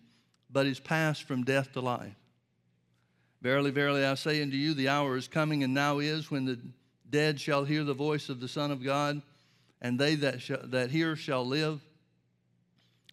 [0.51, 2.15] but is passed from death to life.
[3.41, 6.59] Verily, verily, I say unto you, the hour is coming and now is when the
[7.09, 9.23] dead shall hear the voice of the Son of God,
[9.81, 11.81] and they that, sh- that hear shall live.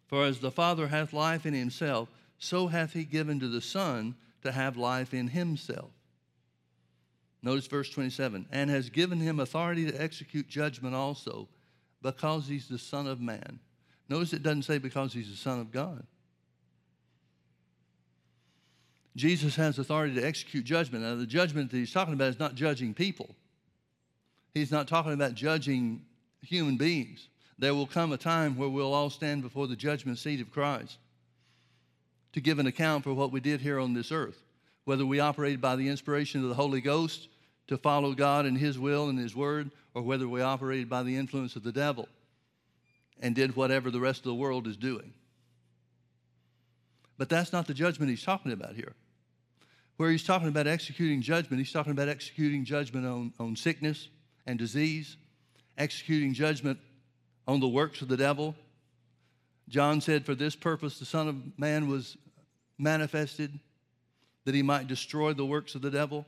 [0.07, 4.15] For as the Father hath life in himself, so hath he given to the Son
[4.43, 5.91] to have life in himself.
[7.41, 11.47] Notice verse 27 and has given him authority to execute judgment also,
[12.01, 13.59] because he's the Son of Man.
[14.09, 16.05] Notice it doesn't say because he's the Son of God.
[19.15, 21.03] Jesus has authority to execute judgment.
[21.03, 23.35] Now, the judgment that he's talking about is not judging people,
[24.53, 26.01] he's not talking about judging
[26.41, 27.27] human beings.
[27.57, 30.97] There will come a time where we'll all stand before the judgment seat of Christ
[32.33, 34.43] to give an account for what we did here on this earth,
[34.83, 37.29] whether we operated by the inspiration of the Holy Ghost
[37.67, 41.15] to follow God and His will and His word, or whether we operated by the
[41.15, 42.09] influence of the devil
[43.21, 45.13] and did whatever the rest of the world is doing.
[47.17, 48.93] But that's not the judgment he's talking about here
[49.97, 54.09] where he's talking about executing judgment, he's talking about executing judgment on, on sickness
[54.45, 55.17] and disease,
[55.77, 56.79] executing judgment
[57.47, 58.55] on the works of the devil.
[59.69, 62.17] John said, For this purpose the Son of Man was
[62.77, 63.59] manifested,
[64.43, 66.25] that he might destroy the works of the devil.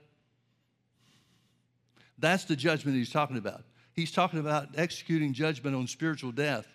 [2.17, 3.63] That's the judgment he's talking about.
[3.93, 6.67] He's talking about executing judgment on spiritual death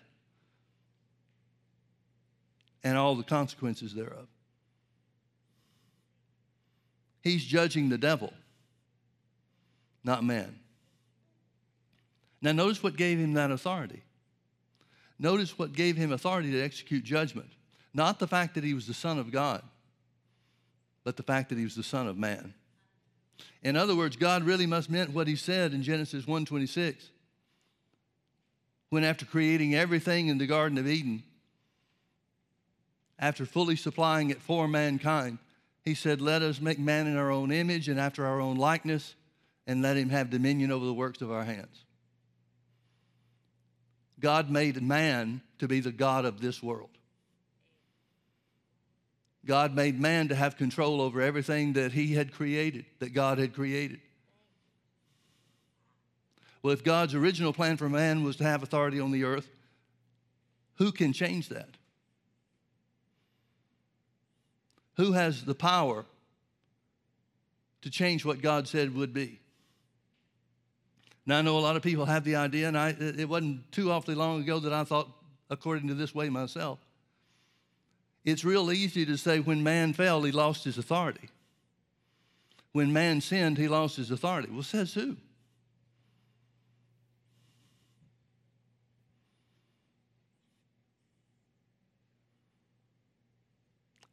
[2.83, 4.27] and all the consequences thereof.
[7.23, 8.33] He's judging the devil,
[10.03, 10.59] not man.
[12.41, 14.03] Now, notice what gave him that authority.
[15.17, 17.49] Notice what gave him authority to execute judgment.
[17.93, 19.63] Not the fact that he was the Son of God,
[21.05, 22.53] but the fact that he was the Son of man.
[23.61, 27.09] In other words, God really must meant what he said in Genesis 1:26.
[28.89, 31.23] When after creating everything in the Garden of Eden,
[33.17, 35.37] after fully supplying it for mankind,
[35.83, 39.15] he said, Let us make man in our own image and after our own likeness,
[39.67, 41.83] and let him have dominion over the works of our hands.
[44.19, 46.89] God made man to be the God of this world.
[49.45, 53.53] God made man to have control over everything that he had created, that God had
[53.53, 53.99] created.
[56.61, 59.49] Well, if God's original plan for man was to have authority on the earth,
[60.75, 61.75] who can change that?
[64.97, 66.05] Who has the power
[67.81, 69.39] to change what God said would be?
[71.25, 73.91] Now, I know a lot of people have the idea, and I, it wasn't too
[73.91, 75.09] awfully long ago that I thought
[75.49, 76.79] according to this way myself.
[78.25, 81.29] It's real easy to say when man fell, he lost his authority.
[82.71, 84.49] When man sinned, he lost his authority.
[84.51, 85.17] Well, says who?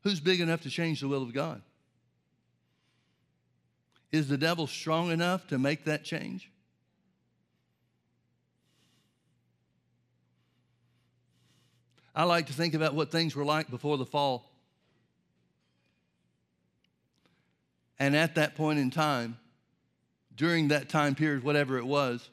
[0.03, 1.63] Who's big enough to change the will of God?
[4.13, 6.51] Is the devil strong enough to make that change?
[12.15, 14.51] I like to think about what things were like before the fall.
[17.99, 19.39] And at that point in time,
[20.35, 22.29] during that time period, whatever it was,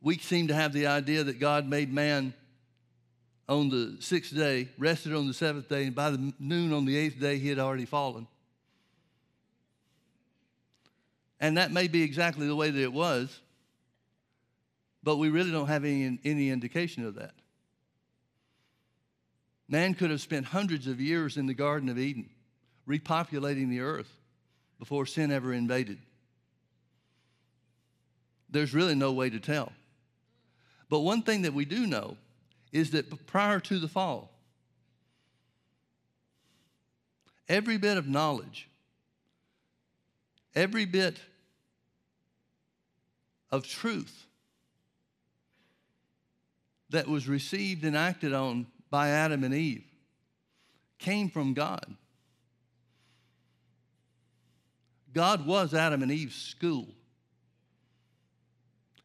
[0.00, 2.34] we seem to have the idea that God made man
[3.50, 6.96] on the sixth day, rested on the seventh day, and by the noon on the
[6.96, 8.28] eighth day, he had already fallen.
[11.40, 13.40] And that may be exactly the way that it was,
[15.02, 17.34] but we really don't have any, any indication of that.
[19.68, 22.30] Man could have spent hundreds of years in the Garden of Eden,
[22.88, 24.10] repopulating the earth
[24.78, 25.98] before sin ever invaded.
[28.48, 29.72] There's really no way to tell.
[30.88, 32.16] But one thing that we do know
[32.72, 34.32] is that prior to the fall,
[37.48, 38.68] every bit of knowledge,
[40.54, 41.20] every bit
[43.50, 44.26] of truth
[46.90, 49.84] that was received and acted on by Adam and Eve
[50.98, 51.96] came from God.
[55.12, 56.88] God was Adam and Eve's school.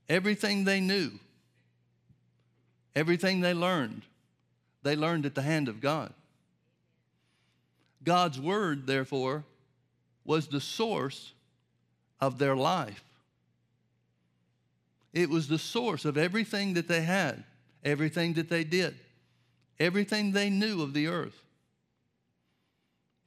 [0.07, 1.11] Everything they knew,
[2.95, 4.03] everything they learned,
[4.83, 6.13] they learned at the hand of God.
[8.03, 9.43] God's word, therefore,
[10.23, 11.33] was the source
[12.21, 13.03] of their life.
[15.13, 17.43] It was the source of everything that they had,
[17.83, 18.95] everything that they did,
[19.79, 21.41] everything they knew of the earth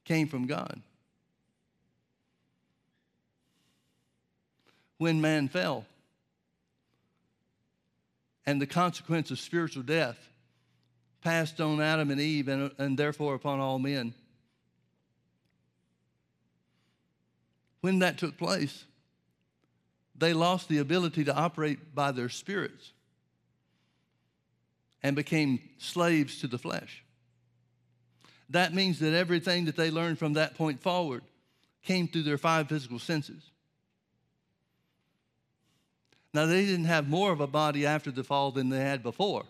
[0.04, 0.80] came from God.
[4.98, 5.86] when man fell.
[8.49, 10.16] And the consequence of spiritual death
[11.20, 14.14] passed on Adam and Eve and, and therefore upon all men.
[17.82, 18.86] When that took place,
[20.16, 22.92] they lost the ability to operate by their spirits
[25.03, 27.05] and became slaves to the flesh.
[28.49, 31.22] That means that everything that they learned from that point forward
[31.82, 33.42] came through their five physical senses.
[36.34, 39.44] Now, they didn't have more of a body after the fall than they had before.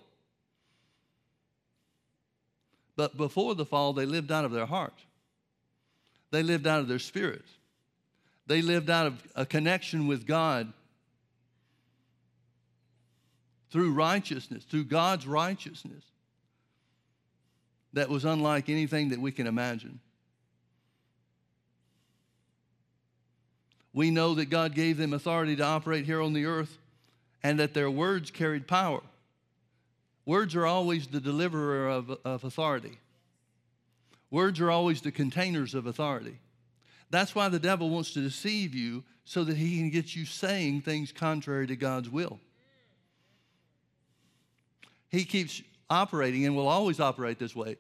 [2.97, 5.05] But before the fall, they lived out of their heart,
[6.31, 7.45] they lived out of their spirit,
[8.47, 10.73] they lived out of a connection with God
[13.71, 16.05] through righteousness, through God's righteousness
[17.93, 20.01] that was unlike anything that we can imagine.
[23.99, 26.79] We know that God gave them authority to operate here on the earth
[27.43, 29.01] and that their words carried power.
[30.25, 33.01] Words are always the deliverer of, of authority.
[34.31, 36.39] Words are always the containers of authority.
[37.11, 40.83] That's why the devil wants to deceive you so that he can get you saying
[40.83, 42.39] things contrary to God's will.
[45.09, 47.79] He keeps operating and will always operate this way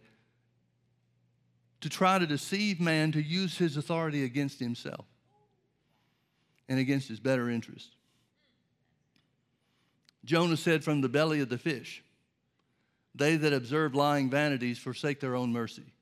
[1.80, 5.04] to try to deceive man to use his authority against himself
[6.68, 7.94] and against his better interest.
[10.24, 12.02] Jonah said from the belly of the fish,
[13.14, 15.94] They that observe lying vanities forsake their own mercy.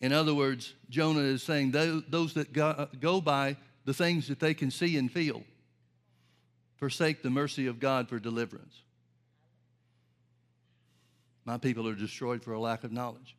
[0.00, 4.70] In other words, Jonah is saying those that go by the things that they can
[4.70, 5.42] see and feel
[6.76, 8.82] forsake the mercy of God for deliverance.
[11.44, 13.37] My people are destroyed for a lack of knowledge.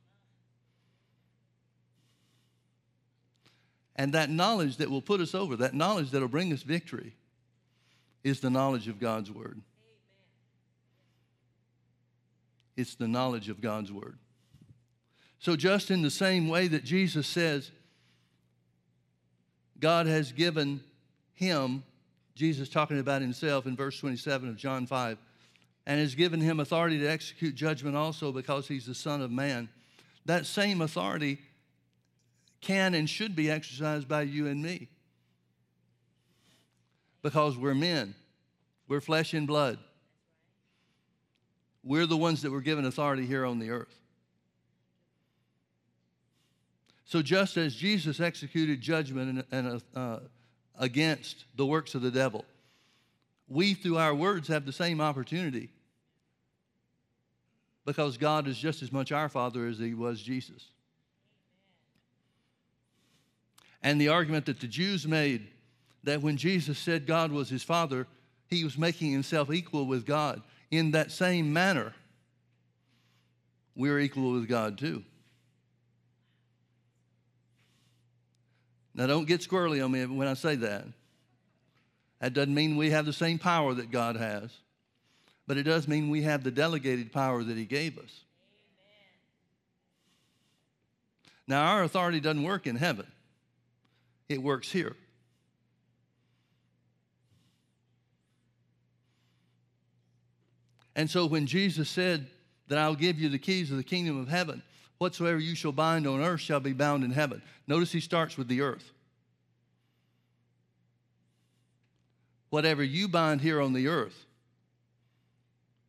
[3.99, 7.17] And that knowledge that will put us over, that knowledge that will bring us victory,
[8.23, 9.51] is the knowledge of God's Word.
[9.51, 9.61] Amen.
[12.77, 14.17] It's the knowledge of God's Word.
[15.39, 17.71] So, just in the same way that Jesus says,
[19.81, 20.79] God has given
[21.33, 21.83] him,
[22.35, 25.17] Jesus talking about himself in verse 27 of John 5,
[25.85, 29.67] and has given him authority to execute judgment also because he's the Son of Man.
[30.25, 31.39] That same authority
[32.61, 34.89] can and should be exercised by you and me.
[37.21, 38.15] Because we're men,
[38.87, 39.77] we're flesh and blood.
[41.83, 43.99] We're the ones that were given authority here on the earth.
[47.05, 50.19] So, just as Jesus executed judgment and, and uh,
[50.77, 52.45] against the works of the devil,
[53.47, 55.71] we, through our words, have the same opportunity
[57.85, 60.67] because God is just as much our Father as He was Jesus.
[63.81, 65.47] And the argument that the Jews made
[66.03, 68.07] that when Jesus said God was his Father,
[68.47, 70.41] he was making himself equal with God.
[70.71, 71.93] In that same manner,
[73.75, 75.03] we're equal with God too.
[78.93, 80.85] Now, don't get squirrely on me when I say that.
[82.19, 84.51] That doesn't mean we have the same power that God has,
[85.47, 88.23] but it does mean we have the delegated power that He gave us.
[91.47, 93.07] Now, our authority doesn't work in heaven,
[94.29, 94.95] it works here.
[100.95, 102.27] And so when Jesus said
[102.67, 104.61] that I'll give you the keys of the kingdom of heaven,
[104.97, 107.41] whatsoever you shall bind on earth shall be bound in heaven.
[107.67, 108.91] Notice he starts with the earth.
[112.49, 114.25] Whatever you bind here on the earth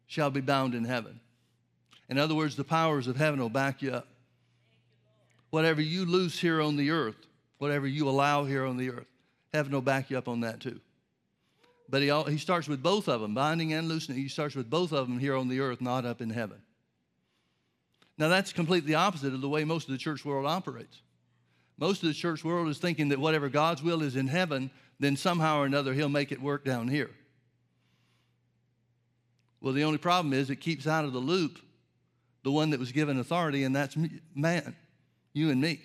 [0.06, 1.20] shall be bound in heaven.
[2.08, 4.08] In other words, the powers of heaven will back you up.
[5.50, 7.26] Whatever you loose here on the earth,
[7.60, 9.06] whatever you allow here on the earth,
[9.52, 10.80] heaven will back you up on that too.
[11.90, 14.18] But he, he starts with both of them, binding and loosening.
[14.18, 16.62] He starts with both of them here on the earth, not up in heaven.
[18.16, 21.02] Now, that's completely opposite of the way most of the church world operates.
[21.78, 25.16] Most of the church world is thinking that whatever God's will is in heaven, then
[25.16, 27.10] somehow or another he'll make it work down here.
[29.60, 31.58] Well, the only problem is it keeps out of the loop
[32.42, 33.96] the one that was given authority, and that's
[34.34, 34.74] man,
[35.34, 35.82] you and me.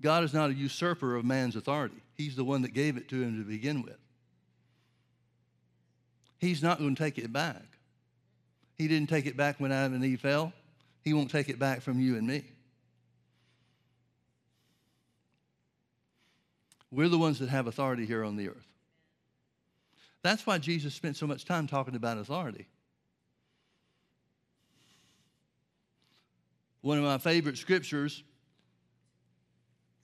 [0.00, 2.02] God is not a usurper of man's authority.
[2.14, 3.98] He's the one that gave it to him to begin with.
[6.38, 7.62] He's not going to take it back.
[8.76, 10.52] He didn't take it back when Adam and Eve fell.
[11.02, 12.44] He won't take it back from you and me.
[16.90, 18.66] We're the ones that have authority here on the earth.
[20.22, 22.66] That's why Jesus spent so much time talking about authority.
[26.80, 28.22] One of my favorite scriptures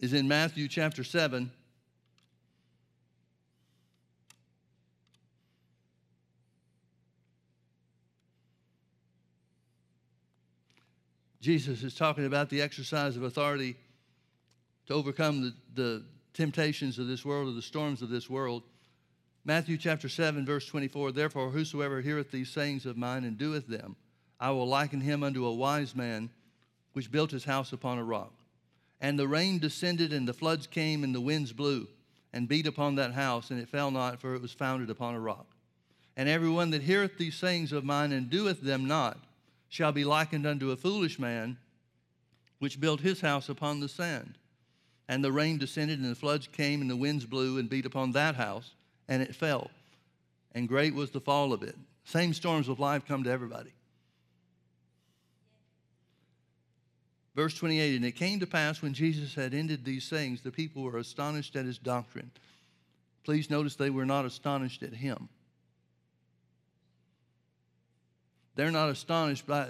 [0.01, 1.51] is in Matthew chapter 7.
[11.40, 13.76] Jesus is talking about the exercise of authority
[14.86, 18.62] to overcome the, the temptations of this world or the storms of this world.
[19.45, 23.95] Matthew chapter 7, verse 24 Therefore, whosoever heareth these sayings of mine and doeth them,
[24.40, 26.30] I will liken him unto a wise man
[26.95, 28.32] which built his house upon a rock.
[29.01, 31.88] And the rain descended, and the floods came, and the winds blew,
[32.32, 35.20] and beat upon that house, and it fell not, for it was founded upon a
[35.20, 35.47] rock.
[36.16, 39.18] And everyone that heareth these sayings of mine and doeth them not
[39.68, 41.59] shall be likened unto a foolish man
[42.61, 44.38] which built his house upon the sand.
[45.09, 48.12] And the rain descended, and the floods came, and the winds blew and beat upon
[48.12, 48.70] that house,
[49.09, 49.70] and it fell.
[50.53, 51.76] And great was the fall of it.
[52.05, 53.72] Same storms of life come to everybody.
[57.35, 60.82] Verse 28 And it came to pass when Jesus had ended these sayings, the people
[60.82, 62.30] were astonished at his doctrine.
[63.24, 65.28] Please notice they were not astonished at him.
[68.55, 69.68] They're not astonished by,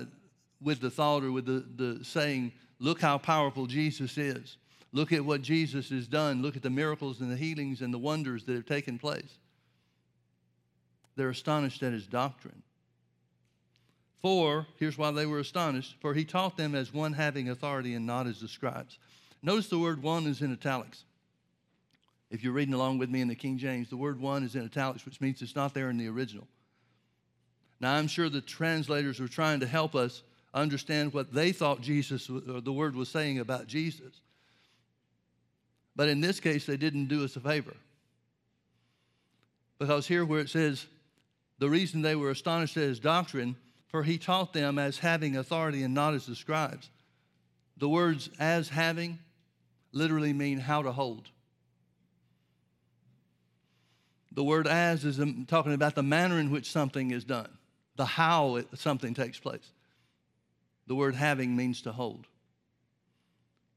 [0.60, 4.58] with the thought or with the, the saying, Look how powerful Jesus is.
[4.92, 6.42] Look at what Jesus has done.
[6.42, 9.38] Look at the miracles and the healings and the wonders that have taken place.
[11.16, 12.62] They're astonished at his doctrine.
[14.24, 18.06] For, here's why they were astonished, for he taught them as one having authority and
[18.06, 18.98] not as the scribes.
[19.42, 21.04] Notice the word one is in italics.
[22.30, 24.64] If you're reading along with me in the King James, the word one is in
[24.64, 26.48] italics, which means it's not there in the original.
[27.80, 30.22] Now, I'm sure the translators were trying to help us
[30.54, 34.22] understand what they thought Jesus, or the word was saying about Jesus.
[35.94, 37.76] But in this case, they didn't do us a favor.
[39.78, 40.86] Because here, where it says,
[41.58, 43.56] the reason they were astonished at his doctrine
[43.94, 46.90] for he taught them as having authority and not as the scribes.
[47.76, 49.20] The words as having
[49.92, 51.28] literally mean how to hold.
[54.32, 57.48] The word as is um, talking about the manner in which something is done,
[57.94, 59.70] the how it, something takes place.
[60.88, 62.26] The word having means to hold.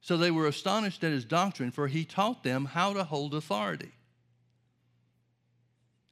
[0.01, 3.91] So they were astonished at his doctrine, for he taught them how to hold authority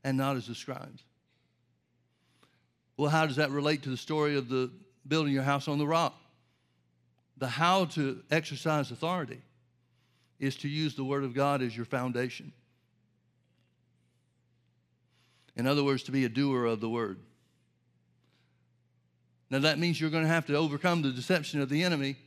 [0.03, 1.01] and not as the scribes.
[2.98, 4.72] Well, how does that relate to the story of the
[5.08, 6.16] building your house on the rock?
[7.38, 9.41] The how to exercise authority
[10.39, 12.54] is to use the Word of God as your foundation.
[15.56, 17.20] In other words, to be a doer of the Word.
[19.50, 22.18] Now, that means you're going to have to overcome the deception of the enemy.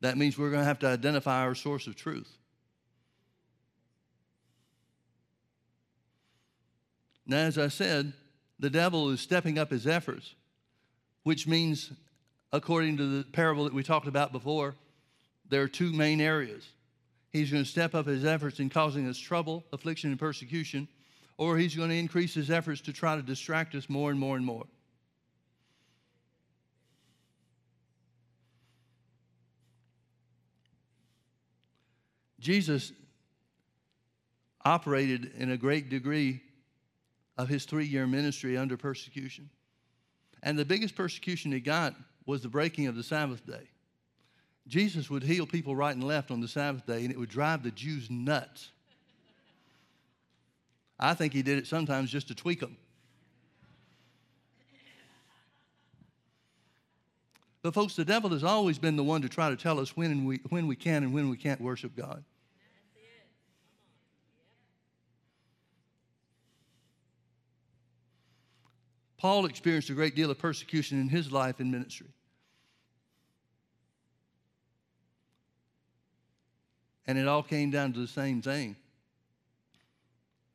[0.00, 2.30] That means we're going to have to identify our source of truth.
[7.28, 8.14] Now, as I said,
[8.58, 10.34] the devil is stepping up his efforts,
[11.24, 11.92] which means,
[12.52, 14.74] according to the parable that we talked about before,
[15.50, 16.66] there are two main areas.
[17.30, 20.88] He's going to step up his efforts in causing us trouble, affliction, and persecution,
[21.36, 24.36] or he's going to increase his efforts to try to distract us more and more
[24.36, 24.64] and more.
[32.40, 32.92] Jesus
[34.64, 36.40] operated in a great degree
[37.38, 39.48] of his three year ministry under persecution.
[40.42, 41.94] And the biggest persecution he got
[42.26, 43.70] was the breaking of the Sabbath day.
[44.66, 47.62] Jesus would heal people right and left on the Sabbath day, and it would drive
[47.62, 48.70] the Jews nuts.
[51.00, 52.76] I think he did it sometimes just to tweak them.
[57.62, 60.10] But, folks, the devil has always been the one to try to tell us when,
[60.10, 62.24] and we, when we can and when we can't worship God.
[69.18, 72.06] Paul experienced a great deal of persecution in his life and ministry.
[77.06, 78.76] And it all came down to the same thing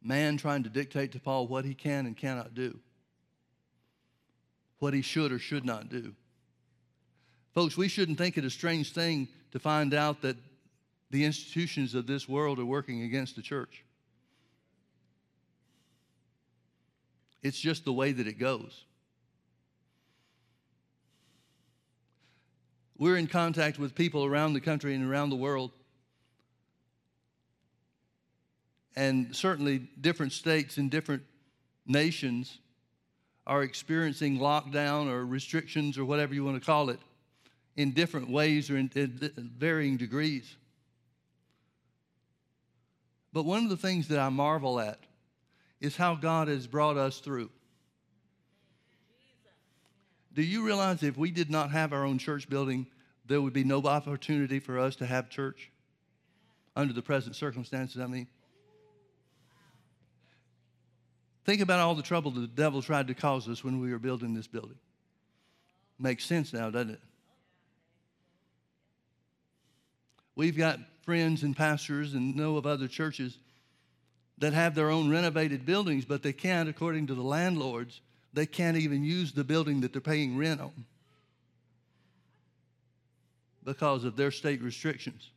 [0.04, 2.78] man trying to dictate to Paul what he can and cannot do,
[4.80, 6.14] what he should or should not do.
[7.54, 10.36] Folks, we shouldn't think it a strange thing to find out that
[11.10, 13.86] the institutions of this world are working against the church.
[17.44, 18.86] It's just the way that it goes.
[22.98, 25.72] We're in contact with people around the country and around the world.
[28.96, 31.24] And certainly, different states and different
[31.86, 32.60] nations
[33.46, 37.00] are experiencing lockdown or restrictions or whatever you want to call it
[37.76, 40.56] in different ways or in, in varying degrees.
[43.34, 45.00] But one of the things that I marvel at
[45.84, 47.50] is how God has brought us through.
[50.34, 52.88] Do you realize if we did not have our own church building,
[53.26, 55.70] there would be no opportunity for us to have church
[56.74, 58.02] under the present circumstances?
[58.02, 58.28] I mean,
[61.44, 64.34] think about all the trouble the devil tried to cause us when we were building
[64.34, 64.80] this building.
[66.00, 67.02] Makes sense now, doesn't it?
[70.36, 73.38] We've got friends and pastors and know of other churches
[74.40, 78.02] that have their own renovated buildings, but they can't, according to the landlords,
[78.34, 80.86] they can't even use the building that they're paying rent on
[83.64, 85.30] because of their state restrictions.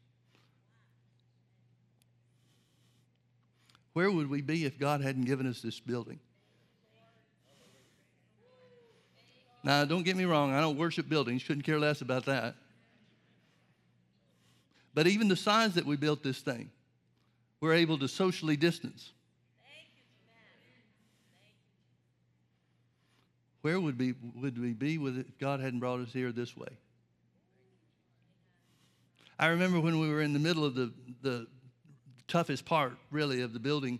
[3.92, 6.18] Where would we be if God hadn't given us this building?
[9.62, 12.54] Now, don't get me wrong, I don't worship buildings, couldn't care less about that.
[14.94, 16.70] But even the size that we built this thing,
[17.60, 19.12] we're able to socially distance.
[23.62, 26.56] Where would, we would we be with it if God hadn't brought us here this
[26.56, 26.68] way?
[29.38, 30.92] I remember when we were in the middle of the,
[31.22, 31.46] the
[32.28, 33.98] toughest part, really, of the building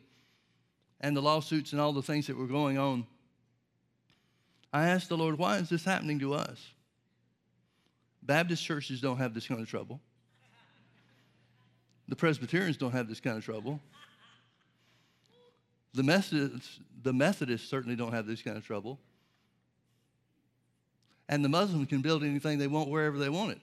[1.00, 3.07] and the lawsuits and all the things that were going on.
[4.72, 6.64] I asked the Lord, why is this happening to us?
[8.22, 10.00] Baptist churches don't have this kind of trouble.
[12.09, 13.80] The Presbyterians don't have this kind of trouble.
[15.94, 18.98] The Methodists, the Methodists certainly don't have this kind of trouble.
[21.28, 23.61] And the Muslims can build anything they want wherever they want it.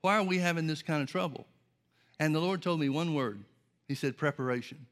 [0.00, 1.46] Why are we having this kind of trouble?
[2.20, 3.40] And the Lord told me one word.
[3.88, 4.86] He said, preparation.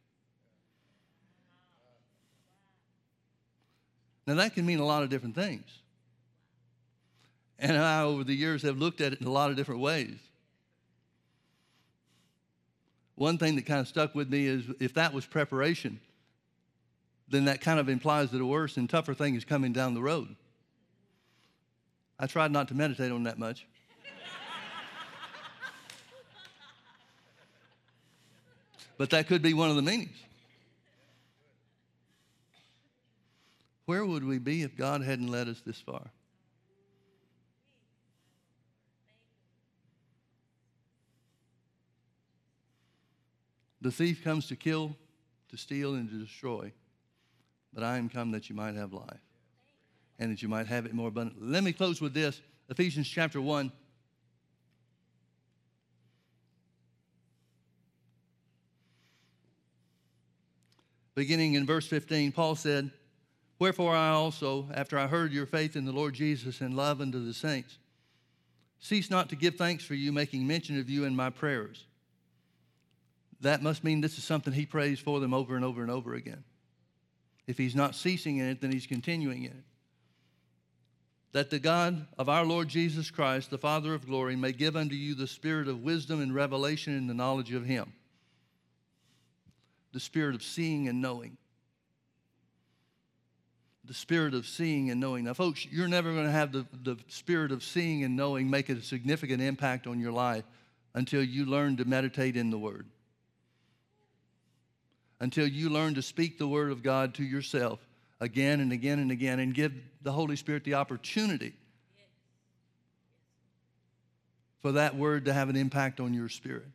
[4.27, 5.65] Now, that can mean a lot of different things.
[7.59, 10.17] And I, over the years, have looked at it in a lot of different ways.
[13.15, 16.01] One thing that kind of stuck with me is if that was preparation,
[17.29, 20.03] then that kind of implies that a worse and tougher thing is coming down the
[20.03, 20.37] road.
[22.19, 23.67] I tried not to meditate on that much.
[28.99, 30.17] but that could be one of the meanings.
[33.87, 36.11] Where would we be if God hadn't led us this far?
[43.87, 44.97] The thief comes to kill,
[45.49, 46.73] to steal, and to destroy.
[47.73, 49.21] But I am come that you might have life
[50.19, 51.47] and that you might have it more abundantly.
[51.47, 53.71] Let me close with this Ephesians chapter 1.
[61.15, 62.91] Beginning in verse 15, Paul said,
[63.61, 67.25] Wherefore I also, after I heard your faith in the Lord Jesus and love unto
[67.25, 67.79] the saints,
[68.81, 71.85] cease not to give thanks for you, making mention of you in my prayers
[73.41, 76.15] that must mean this is something he prays for them over and over and over
[76.15, 76.45] again.
[77.47, 79.65] If he's not ceasing in it, then he's continuing in it.
[81.33, 84.95] That the God of our Lord Jesus Christ, the Father of glory, may give unto
[84.95, 87.93] you the spirit of wisdom and revelation in the knowledge of him.
[89.97, 91.39] the spirit of seeing and knowing.
[93.87, 95.25] The spirit of seeing and knowing.
[95.25, 98.69] Now, folks, you're never going to have the, the spirit of seeing and knowing make
[98.69, 100.45] a significant impact on your life
[100.95, 102.87] until you learn to meditate in the Word.
[105.19, 107.81] Until you learn to speak the Word of God to yourself
[108.21, 111.55] again and again and again and give the Holy Spirit the opportunity
[114.61, 116.69] for that Word to have an impact on your spirit.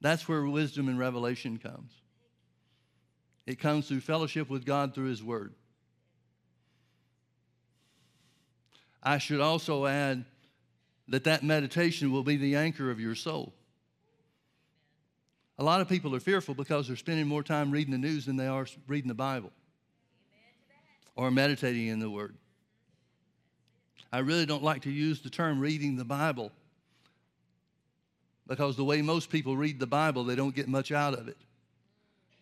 [0.00, 1.92] That's where wisdom and revelation comes.
[3.46, 5.54] It comes through fellowship with God through His Word.
[9.02, 10.24] I should also add
[11.08, 13.52] that that meditation will be the anchor of your soul.
[15.58, 18.36] A lot of people are fearful because they're spending more time reading the news than
[18.36, 19.52] they are reading the Bible
[21.16, 22.34] or meditating in the Word.
[24.12, 26.50] I really don't like to use the term reading the Bible
[28.46, 31.36] because the way most people read the Bible, they don't get much out of it.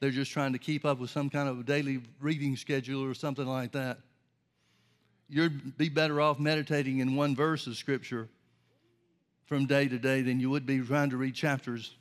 [0.01, 3.47] They're just trying to keep up with some kind of daily reading schedule or something
[3.47, 3.99] like that.
[5.29, 8.29] You'd be better off meditating in one verse of Scripture
[9.47, 11.95] from day to day than you would be trying to read chapters.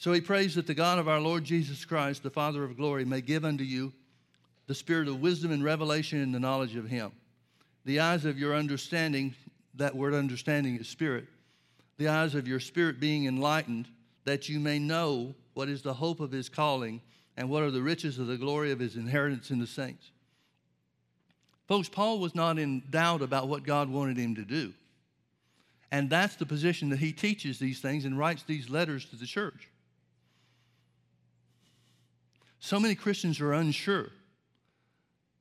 [0.00, 3.04] So he prays that the God of our Lord Jesus Christ, the Father of glory,
[3.04, 3.92] may give unto you
[4.66, 7.12] the spirit of wisdom and revelation in the knowledge of him.
[7.84, 9.34] The eyes of your understanding,
[9.74, 11.26] that word understanding is spirit,
[11.98, 13.88] the eyes of your spirit being enlightened,
[14.24, 17.02] that you may know what is the hope of his calling
[17.36, 20.12] and what are the riches of the glory of his inheritance in the saints
[21.68, 24.72] Folks, Paul was not in doubt about what God wanted him to do.
[25.92, 29.26] And that's the position that he teaches these things and writes these letters to the
[29.26, 29.69] church.
[32.60, 34.10] So many Christians are unsure.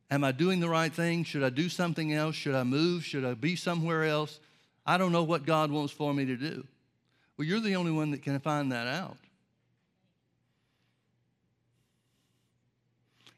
[0.09, 1.23] Am I doing the right thing?
[1.23, 2.35] Should I do something else?
[2.35, 3.05] Should I move?
[3.05, 4.39] Should I be somewhere else?
[4.85, 6.65] I don't know what God wants for me to do.
[7.37, 9.17] Well, you're the only one that can find that out.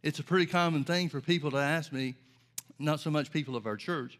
[0.01, 2.15] It's a pretty common thing for people to ask me,
[2.79, 4.17] not so much people of our church,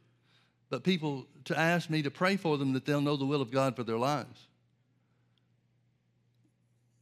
[0.70, 3.52] but people to ask me to pray for them that they'll know the will of
[3.52, 4.48] God for their lives.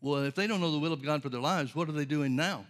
[0.02, 2.06] Well, if they don't know the will of God for their lives, what are they
[2.06, 2.66] doing now?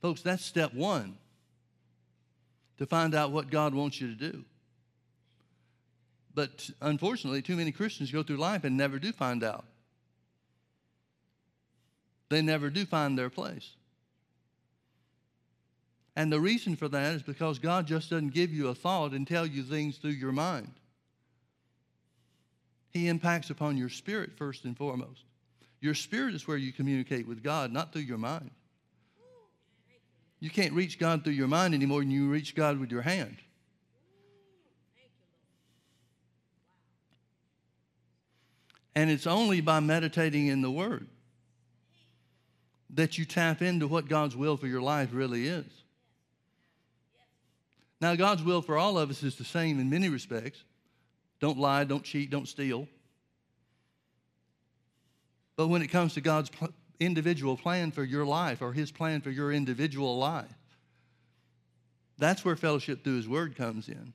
[0.00, 1.18] Folks, that's step one
[2.78, 4.44] to find out what God wants you to do.
[6.34, 9.66] But unfortunately, too many Christians go through life and never do find out.
[12.30, 13.72] They never do find their place.
[16.16, 19.26] And the reason for that is because God just doesn't give you a thought and
[19.26, 20.72] tell you things through your mind.
[22.90, 25.24] He impacts upon your spirit first and foremost.
[25.80, 28.50] Your spirit is where you communicate with God, not through your mind.
[30.40, 33.02] You can't reach God through your mind any more than you reach God with your
[33.02, 33.36] hand.
[38.94, 41.06] And it's only by meditating in the Word
[42.94, 45.66] that you tap into what God's will for your life really is.
[48.00, 50.64] Now, God's will for all of us is the same in many respects.
[51.40, 52.86] Don't lie, don't cheat, don't steal.
[55.56, 56.50] But when it comes to God's
[57.00, 60.54] individual plan for your life or His plan for your individual life,
[62.18, 64.12] that's where fellowship through His Word comes in.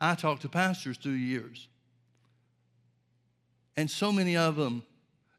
[0.00, 1.68] I talked to pastors through years,
[3.76, 4.82] and so many of them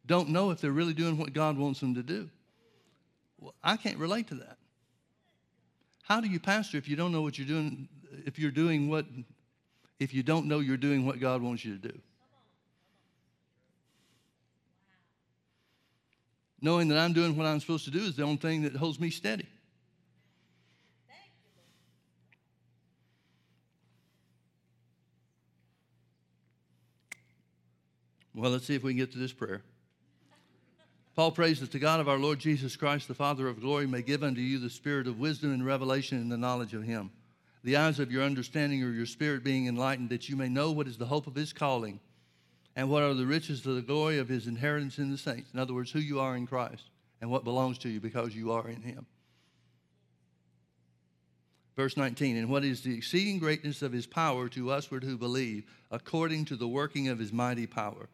[0.05, 2.29] don't know if they're really doing what God wants them to do.
[3.39, 4.57] Well, I can't relate to that.
[6.03, 7.87] How do you pastor if you don't know what you're doing,
[8.25, 9.05] if you're doing what,
[9.99, 11.97] if you don't know you're doing what God wants you to do?
[16.61, 18.99] Knowing that I'm doing what I'm supposed to do is the only thing that holds
[18.99, 19.47] me steady.
[28.35, 29.61] Well, let's see if we can get to this prayer.
[31.15, 34.01] Paul prays that the God of our Lord Jesus Christ, the Father of glory, may
[34.01, 37.11] give unto you the spirit of wisdom and revelation in the knowledge of him,
[37.63, 40.87] the eyes of your understanding or your spirit being enlightened, that you may know what
[40.87, 41.99] is the hope of his calling
[42.75, 45.51] and what are the riches of the glory of his inheritance in the saints.
[45.53, 46.89] In other words, who you are in Christ
[47.21, 49.05] and what belongs to you because you are in him.
[51.75, 55.65] Verse 19, and what is the exceeding greatness of his power to usward who believe,
[55.91, 58.09] according to the working of his mighty power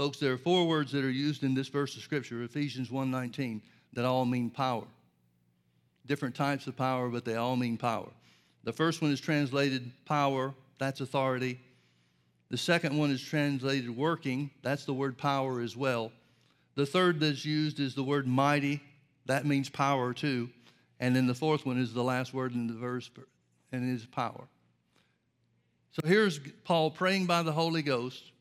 [0.00, 3.60] Folks, there are four words that are used in this verse of Scripture, Ephesians 1.19,
[3.92, 4.86] that all mean power.
[6.06, 8.08] Different types of power, but they all mean power.
[8.64, 11.60] The first one is translated power, that's authority.
[12.48, 16.12] The second one is translated working, that's the word power as well.
[16.76, 18.82] The third that's used is the word mighty,
[19.26, 20.48] That means power too.
[20.98, 23.10] And then the fourth one is the last word in the verse,
[23.70, 24.48] and it is power.
[25.92, 28.32] So here's Paul praying by the Holy Ghost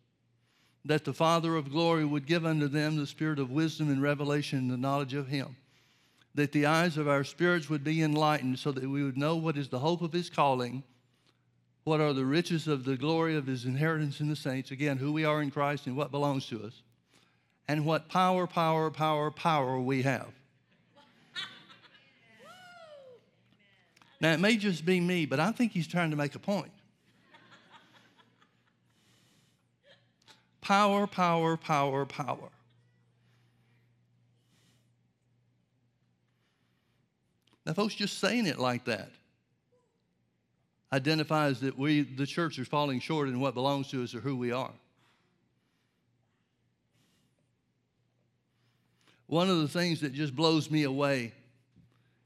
[0.90, 4.58] that the Father of glory would give unto them the spirit of wisdom and revelation
[4.58, 5.56] and the knowledge of Him,
[6.34, 9.56] that the eyes of our spirits would be enlightened so that we would know what
[9.56, 10.82] is the hope of His calling,
[11.84, 15.12] what are the riches of the glory of His inheritance in the saints, again, who
[15.12, 16.82] we are in Christ and what belongs to us,
[17.68, 20.32] and what power, power, power, power we have.
[24.20, 26.72] Now, it may just be me, but I think he's trying to make a point.
[30.70, 32.50] Power, power, power, power.
[37.66, 39.10] Now, folks, just saying it like that
[40.94, 44.36] identifies that we, the church, are falling short in what belongs to us or who
[44.38, 44.70] we are.
[49.26, 51.34] One of the things that just blows me away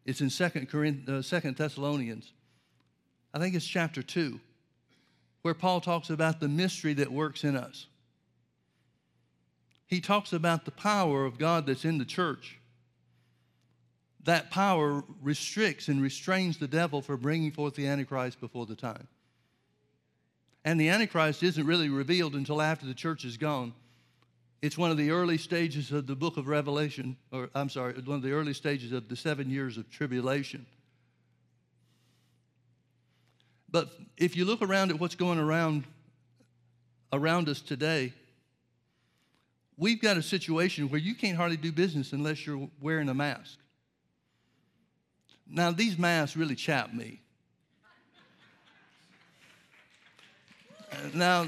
[0.04, 0.68] is in Second,
[1.08, 2.34] uh, 2 Thessalonians.
[3.34, 4.38] I think it's chapter 2,
[5.44, 7.88] where Paul talks about the mystery that works in us
[9.94, 12.58] he talks about the power of God that's in the church.
[14.24, 19.08] That power restricts and restrains the devil from bringing forth the Antichrist before the time.
[20.66, 23.74] And the Antichrist isn't really revealed until after the church is gone.
[24.64, 28.16] It's one of the early stages of the book of Revelation, or I'm sorry, one
[28.16, 30.66] of the early stages of the seven years of tribulation.
[33.70, 35.84] But if you look around at what's going around
[37.12, 38.14] around us today,
[39.78, 43.58] we've got a situation where you can't hardly do business unless you're wearing a mask.
[45.48, 47.22] Now, these masks really chap me.
[51.14, 51.48] now,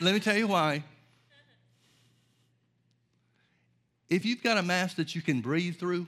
[0.00, 0.84] let me tell you why.
[4.08, 6.06] If you've got a mask that you can breathe through,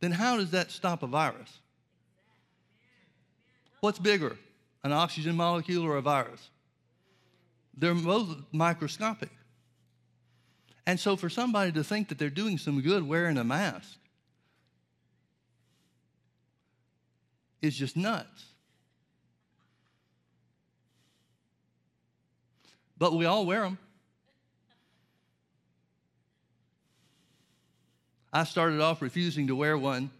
[0.00, 1.58] then how does that stop a virus?
[3.80, 4.36] What's bigger,
[4.84, 6.50] an oxygen molecule or a virus?
[7.80, 9.30] They're both microscopic.
[10.86, 13.96] And so for somebody to think that they're doing some good wearing a mask
[17.62, 18.44] is just nuts.
[22.98, 23.78] But we all wear them.
[28.30, 30.10] I started off refusing to wear one,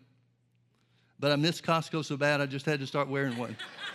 [1.18, 3.56] but I missed Costco so bad I just had to start wearing one.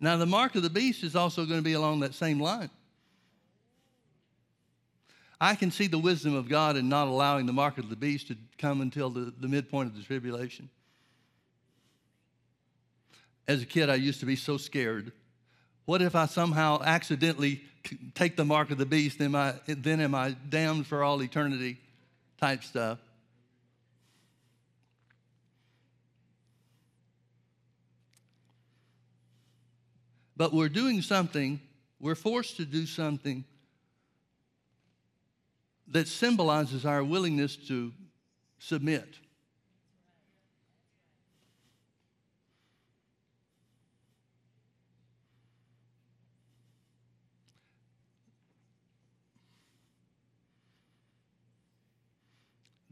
[0.00, 2.70] Now, the mark of the beast is also going to be along that same line.
[5.40, 8.28] I can see the wisdom of God in not allowing the mark of the beast
[8.28, 10.68] to come until the, the midpoint of the tribulation.
[13.48, 15.12] As a kid, I used to be so scared.
[15.84, 17.62] What if I somehow accidentally
[18.14, 21.78] take the mark of the beast, am I, then am I damned for all eternity
[22.38, 22.98] type stuff?
[30.40, 31.60] But we're doing something,
[31.98, 33.44] we're forced to do something
[35.88, 37.92] that symbolizes our willingness to
[38.58, 39.18] submit.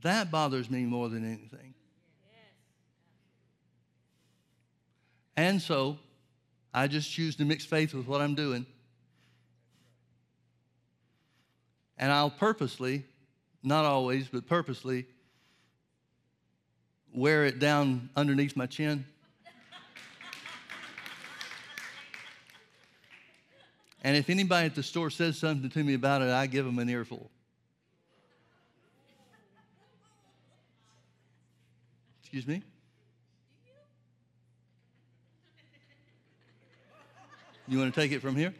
[0.02, 1.72] That bothers me more than anything.
[5.34, 5.98] And so,
[6.72, 8.66] I just choose to mix faith with what I'm doing.
[11.96, 13.04] And I'll purposely,
[13.62, 15.06] not always, but purposely,
[17.12, 19.04] wear it down underneath my chin.
[24.02, 26.78] and if anybody at the store says something to me about it, I give them
[26.78, 27.30] an earful.
[32.20, 32.62] Excuse me?
[37.68, 38.54] You want to take it from here?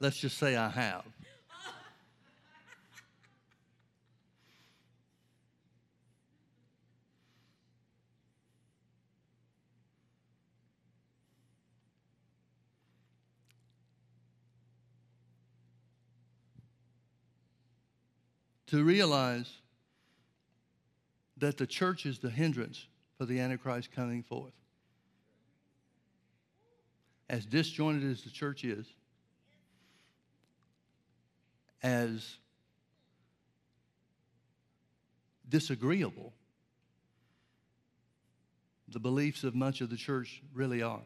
[0.00, 1.04] Let's just say I have.
[18.66, 19.52] to realize
[21.36, 22.88] that the church is the hindrance
[23.24, 24.52] the Antichrist coming forth.
[27.28, 28.86] As disjointed as the church is,
[31.82, 32.36] as
[35.48, 36.32] disagreeable
[38.88, 41.02] the beliefs of much of the church really are.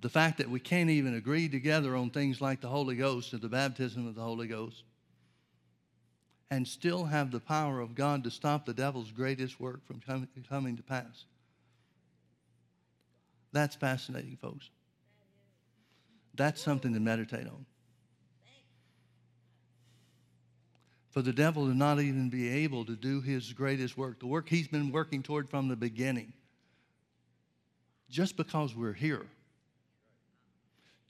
[0.00, 3.38] The fact that we can't even agree together on things like the Holy Ghost or
[3.38, 4.84] the baptism of the Holy Ghost
[6.50, 10.00] and still have the power of God to stop the devil's greatest work from
[10.48, 11.24] coming to pass.
[13.52, 14.70] That's fascinating, folks.
[16.34, 17.66] That's something to meditate on.
[21.10, 24.48] For the devil to not even be able to do his greatest work, the work
[24.48, 26.32] he's been working toward from the beginning,
[28.10, 29.26] just because we're here.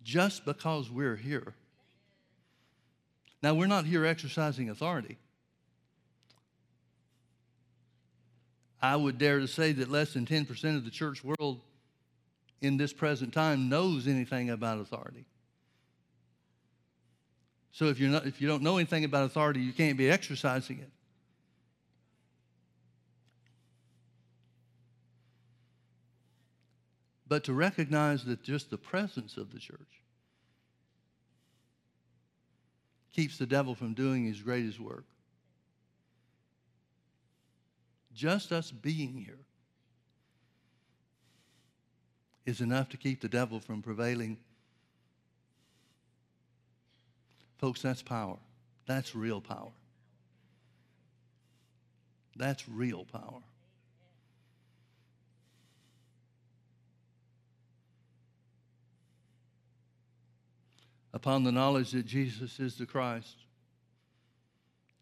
[0.04, 1.54] Just because we're here.
[3.42, 5.18] Now, we're not here exercising authority.
[8.80, 11.60] I would dare to say that less than 10% of the church world
[12.60, 15.24] in this present time knows anything about authority.
[17.72, 20.78] So if, you're not, if you don't know anything about authority, you can't be exercising
[20.78, 20.90] it.
[27.28, 30.02] But to recognize that just the presence of the church
[33.12, 35.04] keeps the devil from doing his greatest work.
[38.16, 39.38] Just us being here
[42.46, 44.38] is enough to keep the devil from prevailing.
[47.58, 48.38] Folks, that's power.
[48.86, 49.68] That's real power.
[52.36, 53.42] That's real power.
[61.12, 63.36] Upon the knowledge that Jesus is the Christ,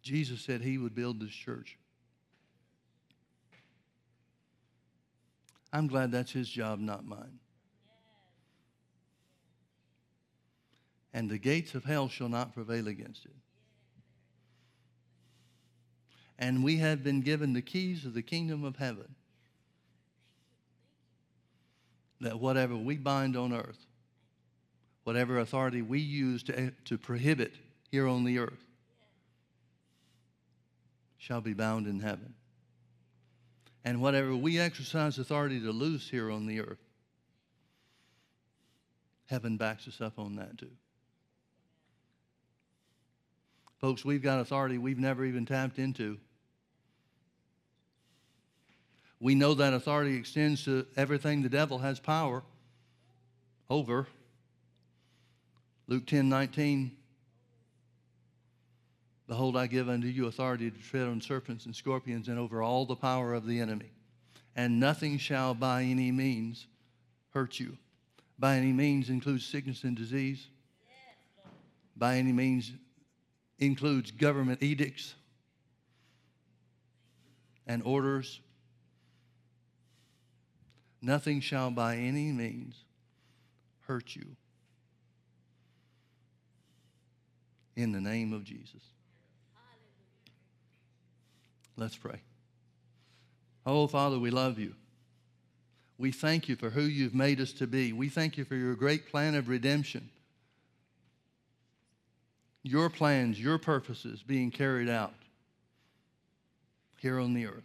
[0.03, 1.77] Jesus said he would build this church.
[5.75, 7.41] I'm glad that's his job, not mine.
[11.13, 13.35] And the gates of hell shall not prevail against it.
[16.39, 19.17] And we have been given the keys of the kingdom of heaven.
[22.21, 23.85] That whatever we bind on earth,
[25.03, 27.53] whatever authority we use to, to prohibit
[27.91, 28.65] here on the earth,
[31.19, 32.35] shall be bound in heaven.
[33.85, 36.83] And whatever we exercise authority to lose here on the earth,
[39.27, 40.71] heaven backs us up on that too.
[43.79, 46.19] Folks, we've got authority we've never even tapped into.
[49.21, 52.43] We know that authority extends to everything the devil has power
[53.69, 54.07] over.
[55.87, 56.97] Luke 10 19.
[59.27, 62.85] Behold, I give unto you authority to tread on serpents and scorpions and over all
[62.85, 63.91] the power of the enemy.
[64.55, 66.67] And nothing shall by any means
[67.31, 67.79] hurt you.
[68.39, 70.47] By any means includes sickness and disease.
[71.97, 72.73] By any means
[73.59, 75.15] includes government edicts
[77.67, 78.41] and orders.
[81.01, 82.77] Nothing shall by any means
[83.87, 84.37] hurt you.
[87.77, 88.83] In the name of Jesus.
[91.77, 92.21] Let's pray.
[93.67, 94.75] Oh, Father, we love you.
[95.97, 97.93] We thank you for who you've made us to be.
[97.93, 100.11] We thank you for your great plan of redemption.
[102.63, 105.15] Your plans, your purposes being carried out
[107.01, 107.63] here on the earth.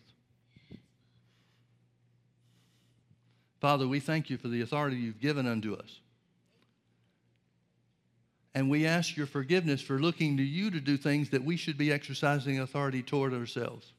[3.60, 6.00] Father, we thank you for the authority you've given unto us.
[8.54, 11.78] And we ask your forgiveness for looking to you to do things that we should
[11.78, 13.94] be exercising authority toward ourselves.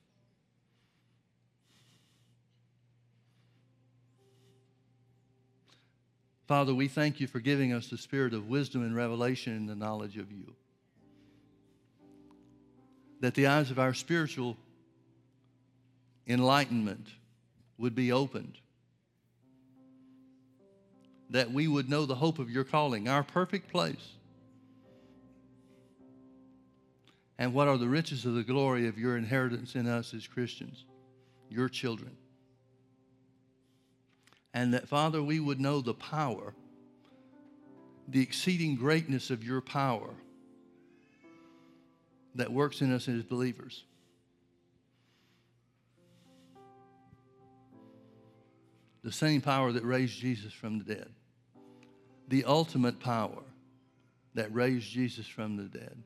[6.51, 9.77] Father, we thank you for giving us the spirit of wisdom and revelation in the
[9.77, 10.57] knowledge of you.
[13.21, 14.57] That the eyes of our spiritual
[16.27, 17.07] enlightenment
[17.79, 18.59] would be opened.
[21.31, 24.15] That we would know the hope of your calling, our perfect place.
[27.39, 30.85] And what are the riches of the glory of your inheritance in us as Christians,
[31.49, 32.17] your children
[34.53, 36.55] and that, Father, we would know the power,
[38.09, 40.15] the exceeding greatness of your power
[42.35, 43.85] that works in us as believers.
[49.03, 51.09] The same power that raised Jesus from the dead.
[52.29, 53.43] The ultimate power
[54.35, 56.03] that raised Jesus from the dead.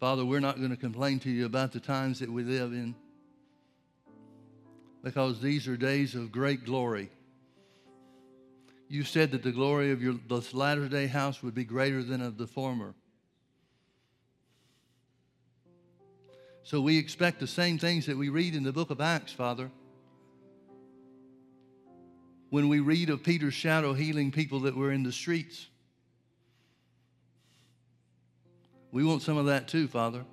[0.00, 2.94] Father, we're not going to complain to you about the times that we live in
[5.02, 7.10] because these are days of great glory.
[8.88, 12.22] You said that the glory of your this latter day house would be greater than
[12.22, 12.94] of the former.
[16.62, 19.70] So we expect the same things that we read in the book of Acts, Father.
[22.48, 25.66] When we read of Peter's shadow healing people that were in the streets,
[28.92, 30.24] we want some of that too, Father.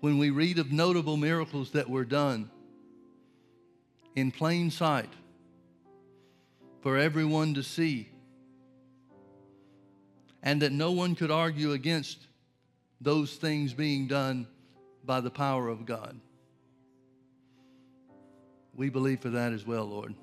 [0.00, 2.50] When we read of notable miracles that were done
[4.14, 5.10] in plain sight
[6.80, 8.08] for everyone to see,
[10.42, 12.26] and that no one could argue against
[13.00, 14.46] those things being done
[15.04, 16.18] by the power of God.
[18.74, 20.14] We believe for that as well, Lord.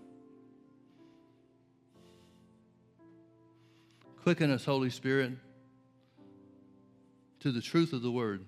[4.27, 5.31] Quicken us, Holy Spirit,
[7.39, 8.43] to the truth of the word.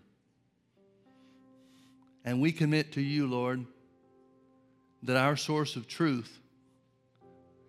[2.25, 3.65] And we commit to you, Lord,
[5.03, 6.37] that our source of truth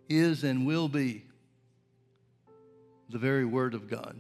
[0.09, 1.23] is and will be
[3.11, 4.17] the very word of God.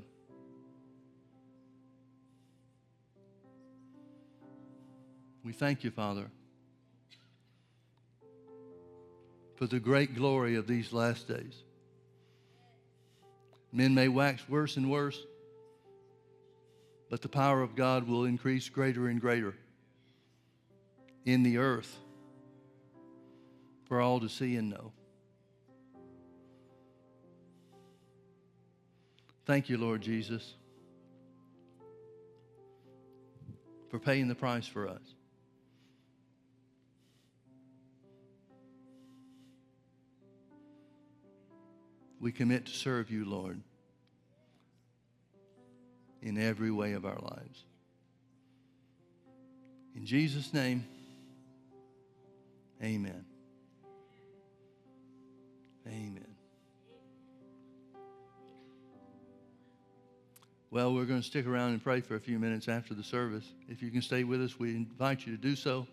[5.44, 6.30] We thank you, Father,
[9.56, 11.64] for the great glory of these last days.
[13.72, 15.18] Men may wax worse and worse,
[17.08, 19.54] but the power of God will increase greater and greater
[21.24, 21.96] in the earth
[23.84, 24.92] for all to see and know.
[29.46, 30.54] Thank you, Lord Jesus,
[33.88, 35.02] for paying the price for us.
[42.20, 43.60] We commit to serve you, Lord,
[46.20, 47.64] in every way of our lives.
[49.96, 50.84] In Jesus' name,
[52.82, 53.24] amen.
[55.86, 56.26] Amen.
[60.70, 63.44] Well, we're going to stick around and pray for a few minutes after the service.
[63.68, 65.86] If you can stay with us, we invite you to do so.